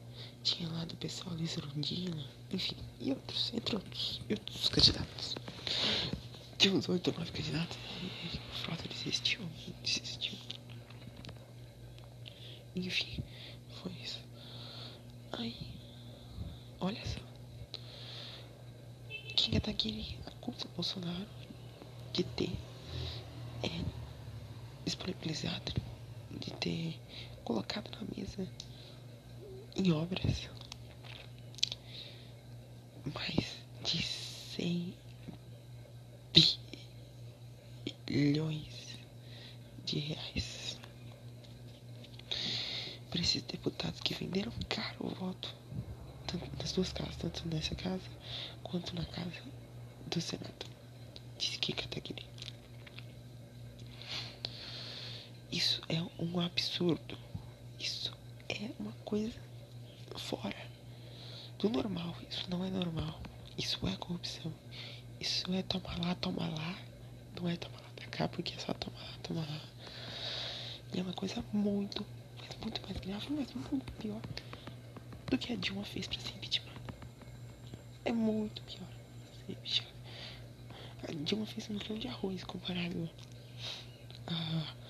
Tinha 0.43 0.69
lá 0.71 0.85
do 0.85 0.97
pessoal 0.97 1.35
Luiz 1.35 1.55
Rondina, 1.57 2.27
enfim, 2.51 2.77
e 3.01 3.11
outros, 3.11 3.53
entre 3.55 3.77
outros, 3.77 4.21
e 4.29 4.33
outros 4.33 4.69
candidatos. 4.69 5.35
Tinha 6.59 6.75
uns 6.75 6.89
oito 6.89 7.11
ou 7.11 7.19
nove 7.19 7.31
candidatos, 7.33 7.77
e 8.03 8.37
o 8.37 8.57
Frota 8.63 8.89
desistiu, 8.89 9.41
desistiu. 9.83 10.39
Enfim, 12.75 13.23
foi 13.83 13.93
isso. 14.03 14.21
Aí, 15.33 15.57
olha 16.81 17.05
só. 17.07 17.33
Kim 19.83 19.91
Kataguiri 19.91 20.19
acusa 20.27 20.65
o 20.65 20.77
Bolsonaro 20.77 21.27
de 22.13 22.23
ter 22.23 22.57
é, 23.65 23.85
disponibilizado, 24.85 25.73
de 26.31 26.53
ter 26.53 27.01
colocado 27.43 27.91
na 27.91 28.07
mesa 28.17 28.49
em 29.75 29.91
obras 29.91 30.49
mais 33.13 33.57
de 33.83 34.03
100 34.03 34.95
bilhões 38.07 38.97
de 39.85 39.99
reais. 39.99 40.79
Para 43.11 43.21
esses 43.21 43.43
deputados 43.43 44.01
que 44.01 44.15
venderam 44.15 44.53
caro 44.69 44.97
o 45.01 45.09
voto 45.09 45.53
tanto 46.27 46.57
nas 46.57 46.73
duas 46.73 46.93
casas, 46.93 47.17
tanto 47.17 47.47
nessa 47.49 47.75
casa 47.75 48.09
quanto 48.63 48.95
na 48.95 49.05
casa 49.05 49.43
do 50.13 50.21
Senado. 50.21 50.67
Disse 51.39 51.59
que 51.59 51.73
Kataguiri. 51.73 52.27
Isso 55.51 55.81
é 55.89 56.03
um 56.23 56.39
absurdo. 56.39 57.17
Isso 57.79 58.13
é 58.49 58.71
uma 58.79 58.93
coisa 59.07 59.41
fora 60.17 60.71
do 61.59 61.71
normal. 61.71 62.15
Isso 62.31 62.45
não 62.51 62.63
é 62.63 62.71
normal. 62.71 63.21
Isso 63.57 63.87
é 63.89 63.97
corrupção. 63.97 64.53
Isso 65.19 65.51
é 65.55 65.63
tomar 65.63 65.99
lá, 65.99 66.15
tomar 66.17 66.51
lá. 66.51 66.79
Não 67.41 67.49
é 67.49 67.57
tomar 67.57 67.81
lá 67.81 67.91
pra 67.97 68.07
cá, 68.09 68.29
porque 68.29 68.55
é 68.55 68.59
só 68.59 68.75
tomar 68.75 69.01
lá, 69.01 69.17
tomar 69.23 69.49
lá. 69.49 69.61
E 70.93 71.01
é 71.01 71.03
uma 71.03 71.15
coisa 71.15 71.43
muito, 71.55 72.05
mas 72.39 72.55
muito 72.61 72.83
mais 72.83 72.99
grave, 72.99 73.27
mas 73.31 73.51
muito 73.55 73.93
pior 73.93 74.21
do 75.31 75.39
que 75.39 75.55
a 75.55 75.57
Dilma 75.57 75.85
fez 75.85 76.07
pra 76.07 76.21
ser 76.21 76.35
impeachment. 76.37 76.75
É 78.05 78.13
muito 78.13 78.61
pior. 78.63 78.89
A 79.49 79.53
Dilma 81.25 81.47
fez 81.47 81.69
um 81.71 81.79
grão 81.79 81.99
de 81.99 82.09
arroz 82.09 82.45
comparado 82.45 83.11
a 84.27 84.83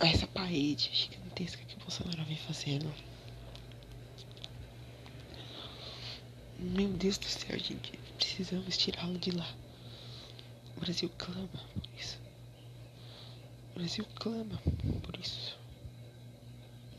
a 0.00 0.06
essa 0.08 0.26
parede 0.26 0.90
gigantesca 0.92 1.64
que 1.64 1.76
o 1.76 1.80
Bolsonaro 1.80 2.24
vem 2.24 2.36
fazendo. 2.36 2.92
Meu 6.58 6.88
Deus 6.88 7.18
do 7.18 7.26
céu, 7.26 7.58
gente. 7.58 7.98
Precisamos 8.16 8.76
tirá-lo 8.76 9.18
de 9.18 9.30
lá. 9.30 9.48
O 10.76 10.80
Brasil 10.80 11.10
clama 11.16 11.48
por 11.48 11.82
isso. 11.98 12.18
O 13.70 13.78
Brasil 13.78 14.06
clama 14.14 14.60
por 15.02 15.18
isso. 15.18 15.56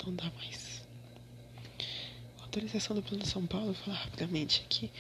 Não 0.06 0.16
dá 0.16 0.32
mais. 0.32 0.88
A 2.40 2.44
autorização 2.44 2.96
do 2.96 3.04
Plano 3.04 3.26
São 3.26 3.46
Paulo, 3.46 3.74
vou 3.74 3.76
falar 3.76 3.98
rapidamente 3.98 4.62
aqui 4.62 4.92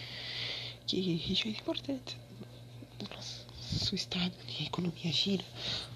que 0.86 1.16
regiões 1.18 1.60
importantes 1.60 2.16
do 2.98 3.08
nosso 3.16 3.96
estado 3.96 4.34
de 4.46 4.66
economia 4.66 5.12
gira, 5.12 5.44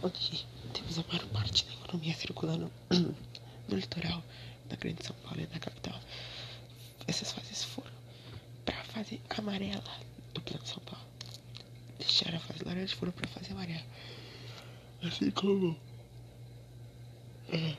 onde 0.03 0.45
temos 0.73 0.99
a 0.99 1.03
maior 1.03 1.25
parte 1.27 1.65
da 1.65 1.73
economia 1.73 2.13
circulando 2.15 2.71
no 2.91 3.75
litoral 3.75 4.23
da 4.69 4.75
Grande 4.75 5.05
São 5.05 5.15
Paulo 5.17 5.41
e 5.41 5.45
da 5.47 5.59
capital. 5.59 5.99
Essas 7.07 7.31
fases 7.31 7.63
foram 7.63 7.91
para 8.65 8.79
a 8.79 8.83
fase 8.85 9.19
amarela 9.29 9.83
do 10.33 10.41
Plano 10.41 10.65
São 10.65 10.79
Paulo. 10.79 11.05
Deixaram 11.97 12.37
a 12.37 12.41
fase 12.41 12.63
laranja 12.63 12.93
e 12.93 12.97
foram 12.97 13.11
para 13.11 13.25
a 13.25 13.33
fase 13.33 13.51
amarela. 13.51 13.85
Assim 15.03 15.31
como 15.31 15.75
é, 17.49 17.75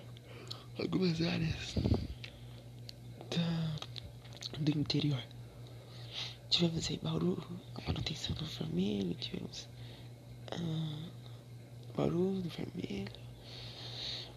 algumas 0.79 1.21
áreas 1.23 1.75
da, 3.31 4.59
do 4.59 4.79
interior. 4.79 5.23
Tivemos 6.51 6.91
aí 6.91 6.99
Bauru, 7.03 7.43
a 8.23 8.31
manutenção 8.31 8.35
do 8.37 8.45
vermelho, 8.45 9.15
tivemos. 9.15 9.69
Ah, 10.51 11.09
Bauru 11.97 12.41
do 12.41 12.49
Vermelho. 12.49 13.13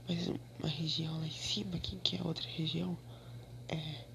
Mas 0.08 0.28
uma 0.28 0.69
região 0.69 1.19
lá 1.19 1.26
em 1.26 1.32
cima, 1.32 1.76
aqui 1.76 1.98
que 2.04 2.17
é 2.17 2.21
outra 2.24 2.48
região, 2.50 2.98
é 3.69 4.06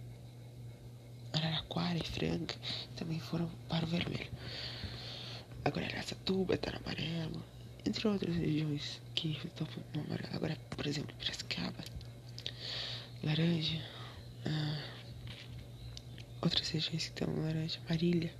Araraquara 1.32 1.98
e 1.98 2.04
Franca, 2.04 2.54
também 2.96 3.18
foram 3.18 3.48
para 3.68 3.84
o 3.84 3.88
vermelho. 3.88 4.30
Agora 5.64 5.86
Aracatuba 5.86 6.54
está 6.54 6.70
no 6.72 6.78
amarelo, 6.78 7.42
entre 7.84 8.08
outras 8.08 8.34
regiões 8.36 9.00
que 9.14 9.38
estão 9.44 9.66
no 9.94 10.02
amarelo. 10.02 10.34
Agora, 10.34 10.56
por 10.70 10.86
exemplo, 10.86 11.14
Piracicaba, 11.16 11.84
laranja, 13.24 13.82
ah, 14.46 14.84
outras 16.40 16.68
regiões 16.68 17.08
que 17.08 17.10
estão 17.10 17.28
no 17.28 17.42
laranja, 17.42 17.80
Marília. 17.88 18.39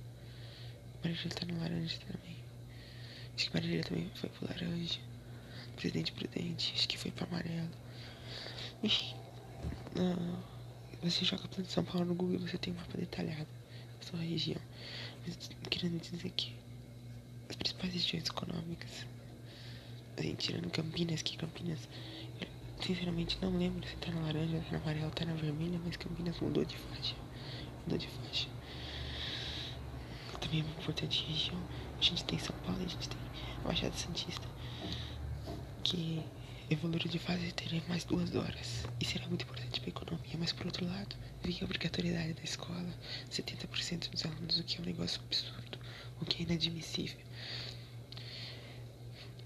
Marília 1.03 1.27
está 1.27 1.45
no 1.45 1.59
laranja 1.59 1.97
também. 2.11 2.37
Acho 3.35 3.49
que 3.49 3.53
Marília 3.53 3.83
também 3.83 4.11
foi 4.15 4.29
pro 4.29 4.47
laranja. 4.47 4.99
Presidente 5.75 6.11
Prudente, 6.11 6.73
acho 6.75 6.87
que 6.87 6.97
foi 6.97 7.11
pro 7.11 7.25
amarelo. 7.25 7.69
Uh, 8.83 10.37
você 11.01 11.25
joga 11.25 11.47
plano 11.47 11.65
de 11.65 11.71
São 11.71 11.83
Paulo 11.83 12.05
no 12.05 12.13
Google 12.13 12.35
e 12.35 12.39
você 12.39 12.57
tem 12.57 12.73
um 12.73 12.75
mapa 12.75 12.97
detalhado 12.97 13.47
da 13.99 14.05
sua 14.05 14.19
região. 14.19 14.61
Mas 15.25 15.49
querendo 15.69 15.99
dizer 15.99 16.29
que 16.31 16.53
as 17.49 17.55
principais 17.55 17.93
regiões 17.93 18.27
econômicas, 18.27 19.05
a 20.17 20.21
gente 20.21 20.37
tirando 20.37 20.69
Campinas, 20.69 21.21
que 21.21 21.37
Campinas, 21.37 21.79
eu, 22.39 22.47
sinceramente 22.83 23.37
não 23.41 23.57
lembro 23.57 23.87
se 23.87 23.95
tá 23.95 24.11
na 24.11 24.21
laranja, 24.21 24.59
tá 24.59 24.71
na 24.73 24.77
amarela, 24.77 25.11
tá 25.11 25.25
na 25.25 25.33
vermelha, 25.33 25.79
mas 25.83 25.97
Campinas 25.97 26.39
mudou 26.39 26.63
de 26.63 26.77
faixa. 26.77 27.15
Mudou 27.83 27.97
de 27.97 28.07
faixa. 28.07 28.47
Também 30.51 30.65
importante 30.67 31.23
região. 31.29 31.57
A 31.97 32.01
gente 32.01 32.25
tem 32.25 32.37
São 32.37 32.53
Paulo, 32.65 32.83
a 32.83 32.87
gente 32.87 33.07
tem 33.07 33.17
Baixada 33.63 33.95
Santista, 33.95 34.45
que 35.81 36.21
evoluíram 36.69 37.09
de 37.09 37.19
fase 37.19 37.53
teria 37.53 37.81
mais 37.87 38.03
duas 38.03 38.35
horas. 38.35 38.85
E 38.99 39.05
será 39.05 39.25
muito 39.29 39.43
importante 39.43 39.79
para 39.79 39.87
a 39.87 39.95
economia, 39.95 40.35
mas 40.37 40.51
por 40.51 40.65
outro 40.65 40.85
lado, 40.85 41.15
vinha 41.41 41.59
a 41.61 41.63
obrigatoriedade 41.63 42.33
da 42.33 42.43
escola, 42.43 42.93
70% 43.29 44.09
dos 44.09 44.25
alunos, 44.25 44.59
o 44.59 44.63
que 44.65 44.77
é 44.77 44.81
um 44.81 44.85
negócio 44.85 45.21
absurdo, 45.21 45.79
o 46.19 46.25
que 46.25 46.43
é 46.43 46.45
inadmissível. 46.45 47.21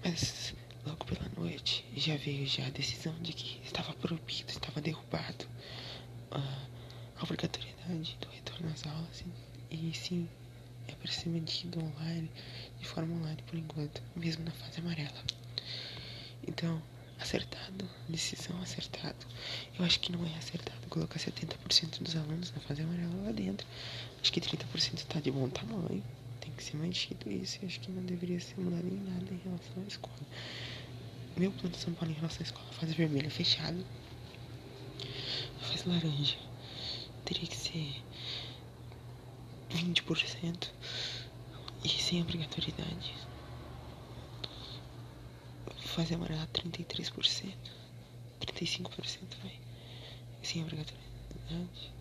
Mas 0.04 0.54
logo 0.84 1.04
pela 1.04 1.28
noite 1.36 1.84
já 1.96 2.16
veio 2.16 2.44
já 2.48 2.66
a 2.66 2.70
decisão 2.70 3.14
de 3.22 3.32
que 3.32 3.60
estava 3.64 3.92
proibido, 3.94 4.50
estava 4.50 4.80
derrubado 4.80 5.46
a, 6.32 6.66
a 7.16 7.22
obrigatoriedade 7.22 8.16
do 8.20 8.28
retorno 8.28 8.72
às 8.72 8.84
aulas 8.84 9.24
e, 9.70 9.90
e 9.90 9.94
sim 9.94 10.28
é 10.88 10.92
para 10.94 11.10
ser 11.10 11.28
medido 11.28 11.78
online, 11.80 12.30
de 12.80 12.86
forma 12.86 13.14
online 13.14 13.42
por 13.46 13.58
enquanto, 13.58 14.02
mesmo 14.14 14.44
na 14.44 14.50
fase 14.52 14.80
amarela. 14.80 15.22
Então, 16.46 16.82
acertado, 17.18 17.88
decisão 18.08 18.60
acertado. 18.62 19.26
Eu 19.78 19.84
acho 19.84 20.00
que 20.00 20.12
não 20.12 20.24
é 20.24 20.36
acertado 20.36 20.86
colocar 20.88 21.18
70% 21.18 22.02
dos 22.02 22.16
alunos 22.16 22.52
na 22.52 22.60
fase 22.60 22.82
amarela 22.82 23.24
lá 23.24 23.32
dentro. 23.32 23.66
Acho 24.20 24.32
que 24.32 24.40
30% 24.40 24.94
está 24.94 25.20
de 25.20 25.30
bom 25.30 25.48
tamanho. 25.48 26.02
Tem 26.40 26.52
que 26.52 26.62
ser 26.62 26.76
mantido 26.76 27.30
isso. 27.30 27.58
Eu 27.60 27.68
acho 27.68 27.80
que 27.80 27.90
não 27.90 28.02
deveria 28.02 28.40
ser 28.40 28.58
mudado 28.60 28.86
em 28.86 28.98
nada 28.98 29.32
em 29.32 29.40
relação 29.44 29.82
à 29.82 29.86
escola. 29.86 30.26
Meu 31.36 31.52
plano 31.52 31.70
de 31.70 31.78
São 31.78 31.92
Paulo 31.92 32.12
em 32.12 32.16
relação 32.16 32.40
à 32.40 32.42
escola, 32.44 32.72
fase 32.72 32.94
vermelha 32.94 33.30
fechado. 33.30 33.84
Fase 35.60 35.88
laranja 35.88 36.36
teria 37.26 37.46
que 37.46 37.56
ser 37.56 38.02
20% 39.70 40.70
e 41.84 41.88
sem 41.88 42.22
obrigatoriedade. 42.22 43.14
Fase 45.84 46.14
amarela 46.14 46.46
33%, 46.48 47.54
35% 48.40 48.90
vai. 49.42 49.58
Sem 50.42 50.62
obrigatoriedade. 50.62 51.92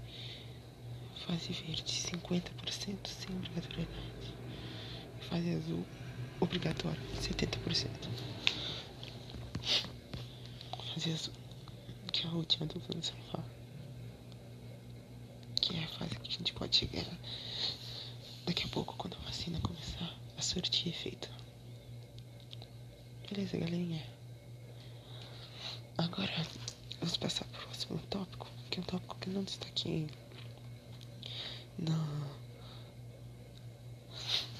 Fase 1.25 1.53
verde 1.53 1.83
50% 1.83 3.07
sem 3.07 3.35
obrigatoriedade. 3.35 4.33
Fase 5.29 5.49
azul 5.55 5.85
obrigatório 6.39 7.01
70%. 7.15 7.89
Fase 10.93 11.11
azul, 11.11 11.33
que 12.11 12.25
é 12.25 12.29
a 12.29 12.33
última 12.33 12.65
do 12.67 12.79
plano 12.79 13.01
Paulo 13.31 13.55
que 15.65 15.75
é 15.77 15.83
a 15.83 15.87
fase 15.87 16.15
que 16.19 16.29
a 16.29 16.31
gente 16.31 16.53
pode 16.53 16.75
chegar 16.75 17.05
daqui 18.45 18.65
a 18.65 18.67
pouco 18.69 18.95
quando 18.95 19.15
a 19.17 19.25
vacina 19.25 19.59
começar 19.61 20.15
a 20.37 20.41
surtir 20.41 20.89
efeito. 20.89 21.29
Beleza, 23.29 23.57
galerinha? 23.57 24.05
Agora 25.97 26.31
vamos 26.99 27.17
passar 27.17 27.45
para 27.45 27.59
o 27.61 27.63
próximo 27.63 27.99
tópico, 28.09 28.47
que 28.69 28.79
é 28.79 28.81
um 28.81 28.85
tópico 28.85 29.15
que 29.19 29.29
não 29.29 29.43
destaquei 29.43 30.07
no, 31.79 31.95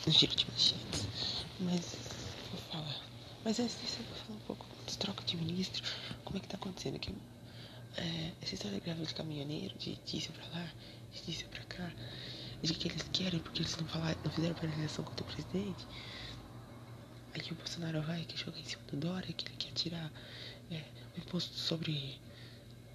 no 0.05 0.11
giro 0.11 0.35
de 0.35 0.45
manchetes, 0.49 1.45
mas 1.59 1.95
vou 2.51 2.61
falar. 2.71 3.01
Mas 3.43 3.59
antes 3.59 3.79
disso 3.81 3.97
eu 3.99 4.05
vou 4.05 4.15
falar 4.15 4.37
um 4.37 4.41
pouco 4.47 4.65
dos 4.85 4.95
trocas 4.95 5.25
de 5.25 5.37
ministro, 5.37 5.83
como 6.23 6.37
é 6.37 6.39
que 6.41 6.47
tá 6.47 6.57
acontecendo 6.57 6.95
aqui. 6.95 7.13
É, 7.97 8.31
essa 8.41 8.55
história 8.55 8.79
grave 8.79 9.05
de 9.05 9.13
caminhoneiro, 9.13 9.77
de 9.77 9.95
disso 10.05 10.31
pra 10.33 10.45
lá, 10.59 10.71
de 11.13 11.21
disso 11.21 11.45
pra 11.49 11.63
cá, 11.63 11.93
de 12.65 12.73
que 12.73 12.87
eles 12.87 13.03
querem 13.11 13.39
porque 13.39 13.61
eles 13.61 13.75
não 13.77 13.87
falaram, 13.87 14.17
não 14.23 14.31
fizeram 14.31 14.55
paralisação 14.55 15.03
contra 15.05 15.23
o 15.23 15.27
presidente. 15.27 15.85
Aí 17.33 17.51
o 17.51 17.55
Bolsonaro 17.55 18.01
vai 18.01 18.23
que 18.23 18.37
joga 18.37 18.57
em 18.57 18.63
cima 18.63 18.81
do 18.89 18.97
Dória, 18.97 19.33
que 19.33 19.45
ele 19.47 19.55
quer 19.57 19.71
tirar 19.73 20.11
é, 20.71 20.81
o 21.15 21.19
imposto 21.19 21.53
sobre, 21.55 22.17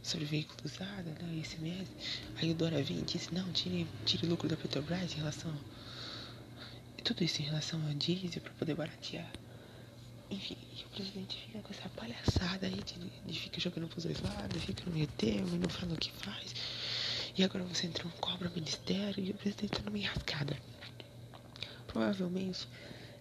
sobre 0.02 0.24
veículo 0.24 0.58
usado, 0.64 1.10
né, 1.10 1.42
ICMS. 1.44 1.90
Aí 2.36 2.50
o 2.50 2.54
Dória 2.54 2.82
vem 2.82 2.98
e 3.00 3.02
disse, 3.02 3.34
não, 3.34 3.50
tire, 3.52 3.86
tire 4.06 4.26
lucro 4.26 4.48
da 4.48 4.56
Petrobras 4.56 5.12
em 5.12 5.16
relação. 5.16 5.54
Tudo 7.04 7.24
isso 7.24 7.42
em 7.42 7.44
relação 7.44 7.84
ao 7.86 7.94
diesel 7.94 8.40
para 8.40 8.52
poder 8.54 8.74
baratear. 8.74 9.30
Enfim, 10.30 10.56
e 10.78 10.84
o 10.84 10.88
presidente 10.88 11.36
fica 11.44 11.58
com 11.58 11.74
essa 11.74 11.88
palhaçada 11.88 12.66
aí 12.66 12.80
de, 12.84 12.94
de 13.26 13.40
fica 13.40 13.60
jogando 13.60 13.88
pros 13.88 14.04
dois 14.04 14.20
lados, 14.20 14.62
fica 14.62 14.84
no 14.86 14.92
meio 14.92 15.08
termo 15.08 15.56
e 15.56 15.58
não 15.58 15.68
fala 15.68 15.92
o 15.92 15.96
que 15.96 16.12
faz. 16.12 16.54
E 17.36 17.44
agora 17.44 17.64
você 17.64 17.86
entra 17.86 18.06
um 18.06 18.10
cobra 18.10 18.50
ministério 18.50 19.22
e 19.24 19.30
o 19.30 19.34
presidente 19.34 19.72
tá 19.72 19.82
numa 19.82 19.98
enrascada. 19.98 20.56
Provavelmente 21.86 22.66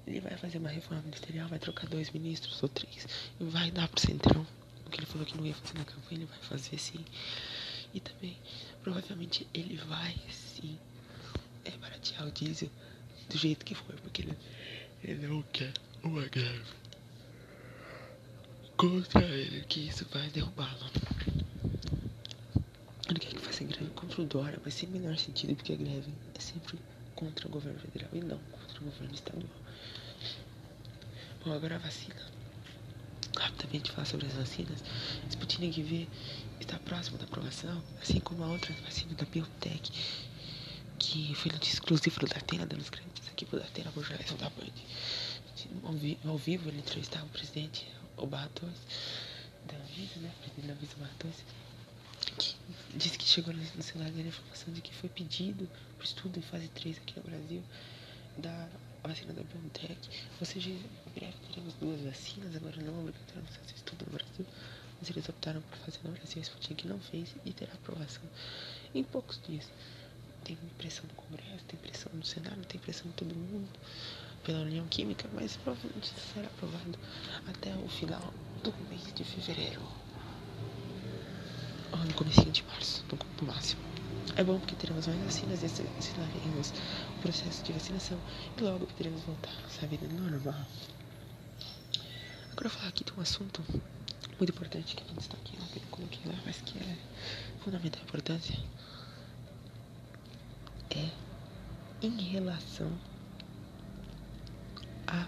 ele 0.08 0.19
vai 0.19 0.36
fazer 0.38 0.58
uma 0.58 0.69
reforma 0.69 1.04
ministerial, 1.04 1.48
vai 1.48 1.60
trocar 1.60 1.88
dois 1.88 2.10
ministros 2.10 2.62
ou 2.63 2.69
três 2.69 3.08
e 3.39 3.43
vai 3.43 3.69
dar 3.72 3.88
pro 3.88 4.00
centrão. 4.02 4.45
O 4.86 4.89
que 4.89 5.00
ele 5.00 5.06
falou 5.06 5.26
que 5.26 5.38
não 5.38 5.45
ia 5.45 5.54
fazer 5.54 5.78
na 5.78 5.86
campanha, 5.86 6.22
ele 6.22 6.26
vai 6.26 6.39
fazer 6.39 6.80
sim. 6.80 7.06
E 7.93 8.00
também, 8.00 8.38
provavelmente, 8.82 9.48
ele 9.54 9.78
vai 9.78 10.15
sim 10.32 10.78
é, 11.65 11.72
baratear 11.78 12.28
o 12.28 12.32
diesel 12.32 12.69
do 13.30 13.38
jeito 13.38 13.63
que 13.63 13.76
for, 13.76 13.95
porque 14.02 14.24
ele, 14.24 14.38
ele 15.04 15.28
não 15.28 15.43
quer 15.43 15.74
uma 16.04 16.26
greve 16.26 16.80
contra 18.76 19.26
ele, 19.26 19.65
que 19.65 19.88
isso 19.88 20.06
vai 20.12 20.30
derrubá-lo. 20.30 20.89
Ele 23.10 23.19
quer 23.19 23.34
que 23.34 23.39
faça 23.39 23.63
greve 23.63 23.91
contra 24.10 24.22
o 24.22 24.26
Dória, 24.26 24.60
sem 24.72 24.89
o 24.89 24.91
menor 24.91 25.15
sentido, 25.17 25.56
porque 25.56 25.74
a 25.74 25.76
greve 25.76 26.12
é 26.34 26.39
sempre 26.39 26.80
contra 27.15 27.48
o 27.48 27.52
governo 27.52 27.80
federal 27.80 28.10
e 28.13 28.22
não 28.22 28.39
contra 28.39 28.82
o 28.82 28.86
governo 28.86 29.13
estadual. 29.13 29.50
Bom, 31.45 31.54
agora 31.54 31.76
a 31.76 31.80
vacina. 31.80 32.15
Rapidamente 33.38 33.91
falar 33.91 34.06
sobre 34.06 34.26
as 34.26 34.34
vacinas. 34.34 34.84
Sputnik 35.30 35.82
V 35.84 36.08
está 36.60 36.80
próximo 36.80 37.19
da 37.19 37.26
aprovação, 37.26 37.84
assim 38.02 38.19
como 38.19 38.43
a 38.43 38.48
outra 38.48 38.74
vacina 38.84 39.13
da 39.13 39.26
Biotech, 39.26 39.91
que 40.98 41.36
foi 41.36 41.52
notícia 41.52 41.76
exclusiva 41.76 42.19
do 42.19 42.28
Datena, 42.28 42.65
dando 42.65 42.82
os 42.82 42.89
créditos 42.89 43.28
aqui 43.28 43.45
pro 43.45 43.60
Datena, 43.60 43.91
por 43.91 44.04
jornalismo 44.04 44.38
da 44.38 44.50
Band. 44.50 44.74
Ao 46.26 46.38
vivo, 46.38 46.69
ele 46.69 46.80
entrevistava 46.80 47.26
o 47.26 47.30
presidente, 47.30 47.88
o 48.17 48.26
Barros, 48.26 48.50
da 49.67 49.78
Visa, 49.95 50.19
né? 50.19 50.32
O 50.36 50.41
presidente 50.41 50.67
da 50.67 50.74
Visa, 50.74 50.95
Barros, 50.98 51.36
que 52.39 52.56
disse 52.95 53.17
que 53.17 53.25
chegou 53.25 53.54
no 53.54 53.84
celular 53.84 54.10
dele 54.12 54.25
a 54.25 54.30
informação 54.30 54.73
de 54.73 54.82
que 54.82 54.95
foi 54.95 55.10
pedido 55.10 55.69
para 55.97 56.06
estudo 56.06 56.39
em 56.39 56.41
fase 56.41 56.69
3 56.69 56.97
aqui 56.97 57.13
no 57.17 57.23
Brasil 57.23 57.63
da 58.38 58.69
vacina 59.04 59.34
da 59.34 59.43
BioNTech. 59.43 59.97
Ou 60.39 60.45
seja, 60.45 60.69
em 60.69 60.82
breve 61.13 61.36
teremos 61.49 61.73
duas 61.75 62.02
vacinas, 62.02 62.56
agora 62.56 62.78
não 62.82 62.99
obrigatoriamente 63.02 63.58
fazer 63.58 63.75
estudo 63.75 64.06
no 64.06 64.13
Brasil, 64.13 64.45
mas 64.99 65.10
eles 65.10 65.28
optaram 65.30 65.62
por 65.62 65.78
fazer 65.80 65.99
no 66.04 66.12
Brasil. 66.12 66.38
A 66.38 66.41
Sputnik 66.41 66.88
não 66.88 66.99
fez 66.99 67.36
e 67.45 67.52
terá 67.52 67.73
aprovação 67.73 68.23
em 68.95 69.04
poucos 69.04 69.39
dias. 69.45 69.67
Tem 70.43 70.58
pressão 70.78 71.06
no 71.08 71.15
Congresso, 71.15 71.65
tem 71.67 71.80
pressão 71.80 72.12
no 72.13 72.23
Senado, 72.23 72.65
tem 72.65 72.80
pressão 72.80 73.08
em 73.08 73.13
todo 73.13 73.36
mundo 73.36 73.69
pela 74.43 74.62
União 74.62 74.88
Química, 74.88 75.30
mas 75.34 75.58
provavelmente 75.58 76.13
será 76.34 76.47
aprovado 76.47 76.97
até 77.47 77.75
o 77.75 77.89
final 77.89 78.34
do 78.63 78.73
mês 78.89 79.13
de 79.13 79.23
fevereiro. 79.25 80.09
Ou 81.91 81.99
no 81.99 82.13
começo 82.13 82.49
de 82.49 82.63
março, 82.63 83.04
no 83.41 83.47
máximo. 83.47 83.82
É 84.36 84.43
bom 84.43 84.60
porque 84.60 84.75
teremos 84.75 85.08
mais 85.08 85.19
vacinas 85.21 85.63
e 85.63 85.65
aceleraremos 85.65 86.73
o 87.17 87.19
processo 87.19 87.63
de 87.63 87.73
vacinação 87.73 88.21
e 88.58 88.62
logo 88.62 88.86
poderemos 88.86 89.21
voltar 89.23 89.52
à 89.82 89.86
vida 89.86 90.08
normal. 90.08 90.65
Agora 92.52 92.67
eu 92.67 92.69
vou 92.69 92.80
falar 92.80 92.89
aqui 92.89 93.04
de 93.04 93.12
um 93.13 93.21
assunto 93.21 93.63
muito 94.38 94.52
importante 94.52 94.95
que 94.95 95.04
gente 95.04 95.19
está 95.19 95.36
aqui, 95.38 95.58
não 95.60 95.67
que 95.67 95.78
eu 95.78 95.84
coloquei 95.91 96.32
lá, 96.32 96.39
mas 96.45 96.62
que 96.62 96.78
é 96.78 96.97
fundamental 97.63 98.02
importância. 98.04 98.58
É 100.91 101.10
em 102.02 102.21
relação 102.21 102.91
a 105.08 105.28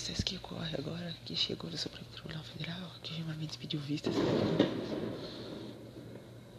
processo 0.00 0.24
que 0.24 0.36
ocorre 0.38 0.74
agora, 0.78 1.14
que 1.26 1.36
chegou 1.36 1.70
no 1.70 1.76
Supremo 1.76 2.06
Tribunal 2.14 2.42
Federal, 2.42 2.90
que 3.02 3.14
geralmente 3.14 3.58
pediu 3.58 3.78
vistas 3.80 4.14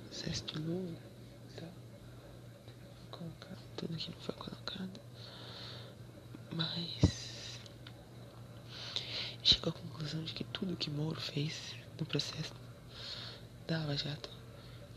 processo 0.05 0.45
de 0.45 0.59
Lula, 0.59 0.99
tá? 1.55 1.67
Colocar 3.09 3.57
tudo 3.75 3.97
que 3.97 4.11
não 4.11 4.19
foi 4.19 4.35
colocado, 4.35 5.01
mas 6.51 7.59
chegou 9.41 9.71
à 9.71 9.73
conclusão 9.73 10.23
de 10.23 10.33
que 10.33 10.43
tudo 10.43 10.77
que 10.77 10.91
Moro 10.91 11.19
fez 11.19 11.75
no 11.99 12.05
processo 12.05 12.53
da 13.65 13.79
Lava 13.79 13.97
Jato, 13.97 14.29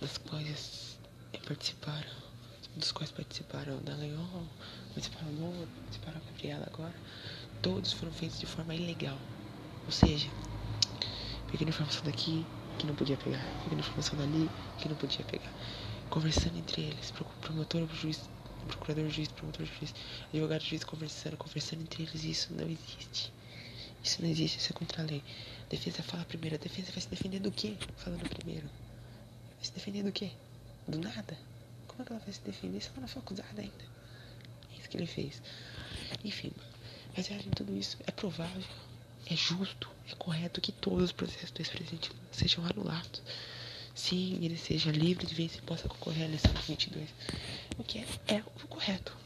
das 0.02 0.18
quais 0.18 0.98
participaram 1.46 2.24
dos 2.76 2.90
quais 2.92 3.10
participaram 3.10 3.78
da 3.82 3.94
Leon, 3.94 4.44
participaram 4.92 5.32
Novo, 5.32 5.66
participaram 5.82 6.20
Gabriela 6.26 6.66
agora, 6.66 6.94
todos 7.64 7.94
foram 7.94 8.12
feitos 8.12 8.38
de 8.38 8.44
forma 8.44 8.74
ilegal. 8.74 9.16
Ou 9.86 9.90
seja, 9.90 10.28
pegando 11.50 11.70
informação 11.70 12.04
daqui 12.04 12.44
que 12.78 12.86
não 12.86 12.94
podia 12.94 13.16
pegar, 13.16 13.42
pegando 13.64 13.80
informação 13.80 14.18
dali 14.18 14.50
que 14.78 14.86
não 14.86 14.96
podia 14.96 15.24
pegar, 15.24 15.50
conversando 16.10 16.58
entre 16.58 16.82
eles, 16.82 17.10
promotor, 17.40 17.88
juiz, 17.94 18.28
procurador, 18.68 19.08
juiz, 19.08 19.28
promotor, 19.28 19.64
juiz, 19.64 19.94
advogado, 20.28 20.62
juiz, 20.62 20.84
conversando, 20.84 21.38
conversando 21.38 21.80
entre 21.80 22.02
eles, 22.02 22.22
isso 22.22 22.52
não 22.52 22.66
existe. 22.66 23.32
Isso 24.02 24.20
não 24.20 24.28
existe, 24.28 24.58
isso 24.58 24.70
é 24.70 24.76
contra 24.76 25.02
a 25.02 25.06
lei. 25.06 25.24
Defesa 25.70 26.02
fala 26.02 26.22
primeiro, 26.26 26.56
a 26.56 26.58
defesa 26.58 26.92
vai 26.92 27.00
se 27.00 27.08
defender 27.08 27.40
do 27.40 27.50
quê? 27.50 27.76
Falando 27.96 28.28
primeiro. 28.28 28.66
Vai 29.56 29.64
se 29.64 29.72
defender 29.72 30.02
do 30.02 30.12
quê? 30.12 30.30
Do 30.86 30.98
nada. 30.98 31.38
Como 31.88 32.02
é 32.02 32.04
que 32.04 32.12
ela 32.12 32.20
vai 32.20 32.34
se 32.34 32.42
defender 32.42 32.82
se 32.82 32.90
ela 32.90 33.00
não 33.00 33.08
foi 33.08 33.22
acusada 33.22 33.62
ainda? 33.62 33.84
É 34.70 34.78
isso 34.78 34.88
que 34.90 34.98
ele 34.98 35.06
fez. 35.06 35.40
Enfim, 36.22 36.52
baseado 37.16 37.46
em 37.46 37.50
tudo 37.50 37.76
isso, 37.76 37.96
é 38.06 38.10
provável, 38.10 38.62
é 39.26 39.36
justo, 39.36 39.88
é 40.10 40.14
correto 40.16 40.60
que 40.60 40.72
todos 40.72 41.04
os 41.04 41.12
processos 41.12 41.50
do 41.50 41.60
ex-presidente 41.60 42.10
sejam 42.32 42.64
anulados. 42.66 43.22
Sim, 43.94 44.38
ele 44.42 44.58
seja 44.58 44.90
livre 44.90 45.24
de 45.24 45.34
vez 45.34 45.54
e 45.54 45.62
possa 45.62 45.88
concorrer 45.88 46.22
à 46.22 46.26
eleição 46.26 46.52
de 46.52 46.60
22. 46.62 47.08
O 47.78 47.84
que 47.84 48.00
é, 48.00 48.06
é 48.26 48.38
o 48.40 48.66
correto. 48.68 49.16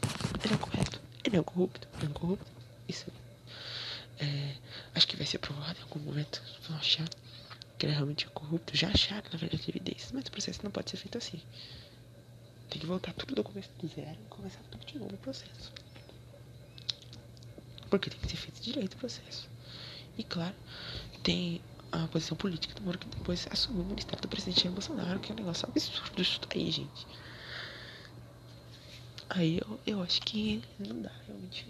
Ele 0.45 0.53
é 0.53 0.57
correto. 0.57 1.01
Ele 1.25 1.37
é 1.37 1.39
um 1.39 1.43
corrupto. 1.43 1.87
Ele 1.95 2.05
é 2.05 2.09
um 2.09 2.13
corrupto. 2.13 2.45
Isso 2.87 3.11
É, 4.19 4.55
acho 4.93 5.07
que 5.07 5.15
vai 5.15 5.25
ser 5.25 5.39
provado 5.39 5.79
em 5.79 5.81
algum 5.81 5.99
momento. 5.99 6.41
Vão 6.67 6.77
achar 6.77 7.09
que 7.77 7.85
ele 7.85 7.93
é 7.93 7.95
realmente 7.95 8.27
corrupto. 8.27 8.77
Já 8.77 8.89
acharam, 8.89 9.27
na 9.31 9.39
verdade, 9.39 9.69
evidências. 9.69 10.11
Mas 10.11 10.25
o 10.27 10.31
processo 10.31 10.59
não 10.63 10.69
pode 10.71 10.91
ser 10.91 10.97
feito 10.97 11.17
assim. 11.17 11.41
Tem 12.69 12.79
que 12.79 12.85
voltar 12.85 13.13
tudo 13.13 13.33
do 13.33 13.43
começo 13.43 13.69
do 13.79 13.87
zero 13.87 14.17
e 14.23 14.29
começar 14.29 14.61
tudo 14.69 14.85
de 14.85 14.99
novo 14.99 15.15
o 15.15 15.17
processo. 15.17 15.71
Porque 17.89 18.09
tem 18.09 18.19
que 18.19 18.29
ser 18.29 18.37
feito 18.37 18.61
direito 18.61 18.93
o 18.93 18.97
processo. 18.97 19.49
E 20.17 20.23
claro, 20.23 20.55
tem 21.23 21.61
a 21.91 22.07
posição 22.07 22.37
política 22.37 22.75
do 22.75 22.81
Moro 22.81 22.97
que 22.97 23.07
depois 23.07 23.47
assumiu 23.49 23.81
o 23.81 23.85
ministério 23.85 24.21
do 24.21 24.27
presidente 24.27 24.63
Jair 24.63 24.73
Bolsonaro, 24.73 25.19
que 25.19 25.31
é 25.31 25.35
um 25.35 25.37
negócio 25.37 25.67
absurdo 25.67 26.21
isso 26.21 26.39
daí, 26.47 26.69
gente. 26.71 27.07
Aí 29.29 29.59
eu, 29.59 29.79
eu 29.85 30.01
acho 30.01 30.21
que 30.21 30.61
não 30.79 31.01
dá, 31.01 31.11
realmente. 31.27 31.65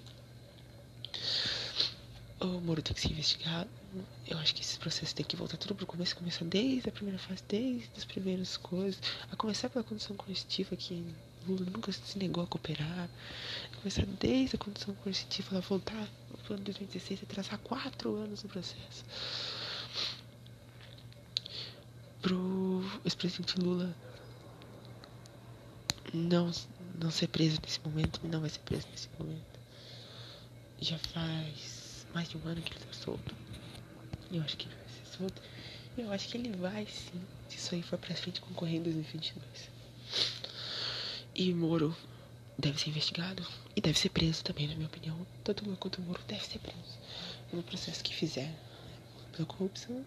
O 2.40 2.62
Moro 2.62 2.82
tem 2.82 2.94
que 2.94 3.02
ser 3.02 3.12
investigado. 3.12 3.70
Eu 4.28 4.38
acho 4.38 4.56
que 4.56 4.62
esses 4.62 4.78
processos 4.78 5.14
tem 5.14 5.26
que 5.26 5.36
voltar 5.36 5.58
tudo 5.58 5.76
pro 5.76 5.86
começo, 5.86 6.16
começar 6.16 6.46
desde 6.46 6.88
a 6.88 6.92
primeira 6.92 7.20
fase, 7.20 7.44
desde 7.48 7.90
as 7.98 8.06
primeiras 8.06 8.56
coisas. 8.56 9.02
A 9.32 9.36
começar 9.36 9.70
pela 9.70 9.84
condição 9.84 10.16
coercitiva, 10.16 10.76
que 10.76 11.04
Lula 11.48 11.66
nunca 11.66 11.92
se 11.92 12.18
negou 12.18 12.44
a 12.44 12.48
cooperar. 12.48 13.10
Começar 13.78 14.06
desde 14.06 14.56
a 14.56 14.60
condição 14.60 14.94
coercitiva, 14.96 15.50
ela 15.52 15.62
voltar 15.62 16.08
pro 16.44 16.56
ano 16.56 16.64
2016 16.64 17.22
e 17.22 17.24
atrasar 17.24 17.58
quatro 17.60 18.16
anos 18.16 18.44
no 18.44 18.50
processo. 18.50 19.06
Pro 22.22 22.84
ex-presidente 23.06 23.60
Lula 23.60 23.96
não, 26.14 26.52
não 27.00 27.12
ser 27.12 27.28
preso 27.28 27.60
nesse 27.64 27.80
momento, 27.82 28.20
não 28.24 28.42
vai 28.42 28.50
ser 28.50 28.60
preso 28.60 28.88
nesse 28.92 29.08
momento. 29.18 29.60
Já 30.82 30.98
faz 30.98 32.06
mais 32.14 32.30
de 32.30 32.38
um 32.38 32.48
ano 32.48 32.62
que 32.62 32.74
ele 32.74 32.80
tá 32.80 32.94
solto. 32.94 33.36
Eu 34.32 34.42
acho 34.44 34.58
que 34.58 34.68
ele 34.68 34.76
vai 34.76 34.88
ser 34.90 35.18
solto. 35.18 35.42
Eu 35.98 36.12
acho 36.12 36.28
que 36.30 36.38
ele 36.38 36.56
vai 36.56 36.86
sim, 36.86 37.22
se 37.50 37.58
isso 37.58 37.76
aí 37.76 37.82
for 37.82 37.98
pra 37.98 38.16
frente 38.16 38.42
concorrendo 38.42 38.90
em 38.90 38.94
2022. 38.94 39.70
E 41.40 41.54
Moro 41.54 41.96
deve 42.58 42.78
ser 42.78 42.90
investigado 42.90 43.48
e 43.74 43.80
deve 43.80 43.98
ser 43.98 44.10
preso 44.10 44.44
também, 44.44 44.68
na 44.68 44.76
minha 44.76 44.88
opinião. 44.88 45.26
Tanto 45.42 45.64
Lula 45.64 45.78
quanto 45.78 46.02
Moro 46.02 46.20
deve 46.28 46.46
ser 46.46 46.60
preso 46.60 47.00
pelo 47.50 47.64
processo 47.64 48.04
que 48.04 48.14
fizer 48.14 48.54
pela 49.32 49.46
corrupção. 49.46 50.06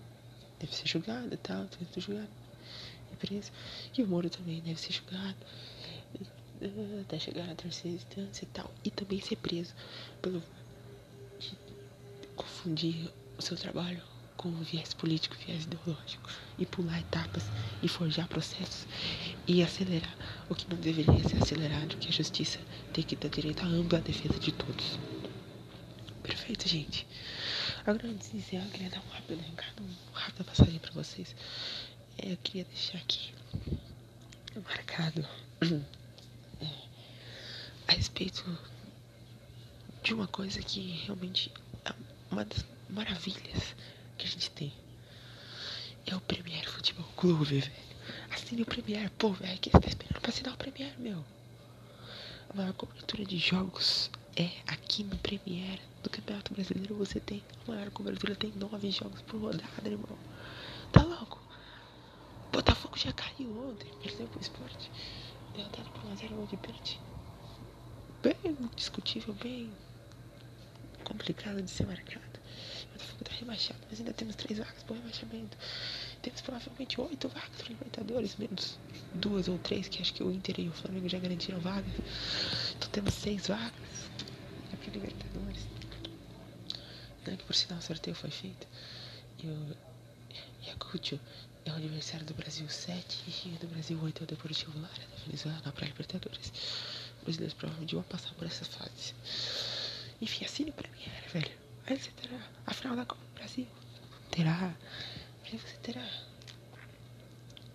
Deve 0.60 0.76
ser 0.76 0.86
julgado 0.86 1.32
e 1.32 1.36
tal, 1.38 1.64
deve 1.64 1.86
ser 1.90 2.00
julgado 2.00 2.28
e 3.10 3.16
preso. 3.16 3.50
E 3.96 4.02
o 4.02 4.06
Moro 4.06 4.28
também 4.28 4.60
deve 4.60 4.78
ser 4.78 4.92
julgado 4.92 5.38
até 7.00 7.18
chegar 7.18 7.46
na 7.46 7.54
terceira 7.54 7.96
instância 7.96 8.44
e 8.44 8.48
tal. 8.48 8.70
E 8.84 8.90
também 8.90 9.18
ser 9.22 9.36
preso 9.36 9.72
pelo 10.20 10.42
confundir 12.36 13.10
o 13.38 13.40
seu 13.40 13.56
trabalho 13.56 14.02
com 14.42 14.50
viés 14.62 14.92
político, 14.92 15.36
viés 15.46 15.64
ideológico, 15.64 16.28
e 16.58 16.66
pular 16.66 16.98
etapas, 16.98 17.44
e 17.80 17.86
forjar 17.86 18.26
processos, 18.26 18.86
e 19.46 19.62
acelerar 19.62 20.14
o 20.48 20.54
que 20.54 20.68
não 20.68 20.76
deveria 20.80 21.22
ser 21.28 21.40
acelerado, 21.40 21.96
que 21.96 22.08
a 22.08 22.12
justiça 22.12 22.58
tem 22.92 23.04
que 23.04 23.14
dar 23.14 23.28
direito 23.28 23.62
à 23.62 23.66
ampla 23.66 24.00
defesa 24.00 24.38
de 24.40 24.50
todos. 24.50 24.98
Perfeito, 26.24 26.68
gente. 26.68 27.06
Agora, 27.86 28.08
antes 28.08 28.32
de 28.32 28.38
dizer, 28.38 28.56
eu 28.56 28.70
queria 28.70 28.90
dar 28.90 28.98
um 29.00 29.10
rápido 29.12 29.40
recado, 29.40 29.82
uma 30.10 30.20
rápida 30.20 30.44
passagem 30.44 30.78
para 30.80 30.92
vocês. 30.92 31.36
É, 32.18 32.32
eu 32.32 32.36
queria 32.38 32.64
deixar 32.64 32.98
aqui 32.98 33.32
marcado 34.64 35.26
é, 36.60 36.66
a 37.88 37.92
respeito 37.92 38.58
de 40.02 40.12
uma 40.12 40.26
coisa 40.26 40.60
que 40.60 40.80
realmente 41.04 41.52
é 41.84 41.92
uma 42.30 42.44
das 42.44 42.64
maravilhas 42.90 43.74
que 44.16 44.26
a 44.26 44.30
gente 44.30 44.50
tem. 44.50 44.72
É 46.06 46.14
o 46.14 46.20
Premier 46.20 46.68
Futebol 46.68 47.06
Clube, 47.16 47.44
velho. 47.44 47.72
Assine 48.30 48.62
o 48.62 48.66
Premier, 48.66 49.10
pô, 49.10 49.32
velho. 49.32 49.58
que 49.58 49.70
você 49.70 49.80
tá 49.80 49.88
esperando 49.88 50.20
pra 50.20 50.30
assinar 50.30 50.54
o 50.54 50.56
Premier, 50.56 50.98
meu? 50.98 51.24
A 52.50 52.56
maior 52.56 52.72
cobertura 52.74 53.24
de 53.24 53.38
jogos 53.38 54.10
é 54.36 54.50
aqui 54.66 55.04
no 55.04 55.16
Premier 55.18 55.80
do 56.02 56.10
Campeonato 56.10 56.52
Brasileiro. 56.52 56.94
Você 56.96 57.20
tem 57.20 57.42
a 57.66 57.70
maior 57.70 57.90
cobertura, 57.90 58.34
tem 58.34 58.52
nove 58.56 58.90
jogos 58.90 59.22
por 59.22 59.40
rodada, 59.40 59.88
irmão. 59.88 60.18
Tá 60.92 61.02
louco? 61.02 61.40
Botafogo 62.52 62.98
já 62.98 63.12
caiu 63.12 63.70
ontem, 63.70 63.90
perdeu 64.02 64.26
pro 64.28 64.40
esporte. 64.40 64.90
Derrotado 65.54 65.88
por 65.90 66.02
1x0 66.10 66.28
gol 66.28 66.46
de 66.46 66.56
pênalti. 66.56 67.00
Bem 68.22 68.56
discutível, 68.76 69.34
bem 69.34 69.70
complicado 71.04 71.62
de 71.62 71.70
ser 71.70 71.86
marcado. 71.86 72.31
O 72.94 73.38
rebaixado, 73.38 73.78
mas 73.88 73.98
ainda 73.98 74.12
temos 74.12 74.36
três 74.36 74.58
vagas 74.58 74.82
pro 74.82 74.94
rebaixamento. 74.94 75.56
Temos 76.22 76.40
provavelmente 76.40 77.00
oito 77.00 77.28
vagas 77.28 77.50
para 77.56 77.68
Libertadores, 77.68 78.36
menos 78.36 78.78
duas 79.14 79.48
ou 79.48 79.58
três, 79.58 79.88
que 79.88 80.00
acho 80.00 80.14
que 80.14 80.22
o 80.22 80.30
Inter 80.30 80.60
e 80.60 80.68
o 80.68 80.72
Flamengo 80.72 81.08
já 81.08 81.18
garantiram 81.18 81.58
vagas. 81.60 81.92
Então 82.76 82.88
temos 82.90 83.14
seis 83.14 83.46
vagas 83.48 83.72
para 84.70 84.92
Libertadores. 84.92 85.66
Não 87.26 87.34
é 87.34 87.36
que 87.36 87.44
por 87.44 87.54
sinal 87.54 87.78
o 87.78 87.82
sorteio 87.82 88.16
foi 88.16 88.30
feito. 88.30 88.66
E 89.42 89.46
o 89.46 89.76
Ayacucho 90.64 91.18
é 91.64 91.70
o 91.70 91.74
aniversário 91.74 92.26
do 92.26 92.34
Brasil 92.34 92.68
7 92.68 93.46
e 93.46 93.48
do 93.58 93.68
Brasil 93.68 93.98
8 94.00 94.22
é 94.22 94.24
o 94.24 94.26
Deportivo 94.26 94.78
Lara 94.80 94.92
da 94.94 95.24
Venezuela 95.24 95.72
para 95.72 95.86
Libertadores. 95.86 96.52
Os 97.18 97.24
brasileiros 97.24 97.54
provavelmente 97.54 97.94
vão 97.94 98.04
passar 98.04 98.34
por 98.34 98.46
essa 98.46 98.64
fase. 98.64 99.14
Enfim, 100.20 100.44
assine 100.44 100.70
o 100.70 100.72
Premier, 100.72 101.28
velho. 101.32 101.61
Aí 101.86 101.98
você 101.98 102.10
terá 102.12 102.38
a 102.66 102.74
final 102.74 102.96
da 102.96 103.04
Copa 103.04 103.22
do 103.24 103.34
Brasil. 103.34 103.66
Terá. 104.30 104.74
Aí 105.44 105.58
você 105.58 105.76
terá. 105.78 106.06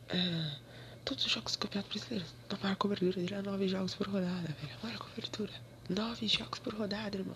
Uh, 0.10 0.68
todos 1.04 1.26
os 1.26 1.32
jogos 1.32 1.54
do 1.54 1.60
Campeonato 1.60 1.90
Brasileiro. 1.90 2.26
Maior 2.64 2.76
cobertura 2.78 3.36
é 3.36 3.42
9 3.42 3.68
jogos 3.68 3.96
por 3.96 4.08
rodada, 4.08 4.48
velho. 4.62 4.76
A 4.82 4.86
maior 4.86 5.00
cobertura. 5.00 5.54
9 5.90 6.28
jogos 6.28 6.60
por 6.60 6.74
rodada, 6.74 7.18
irmão. 7.18 7.36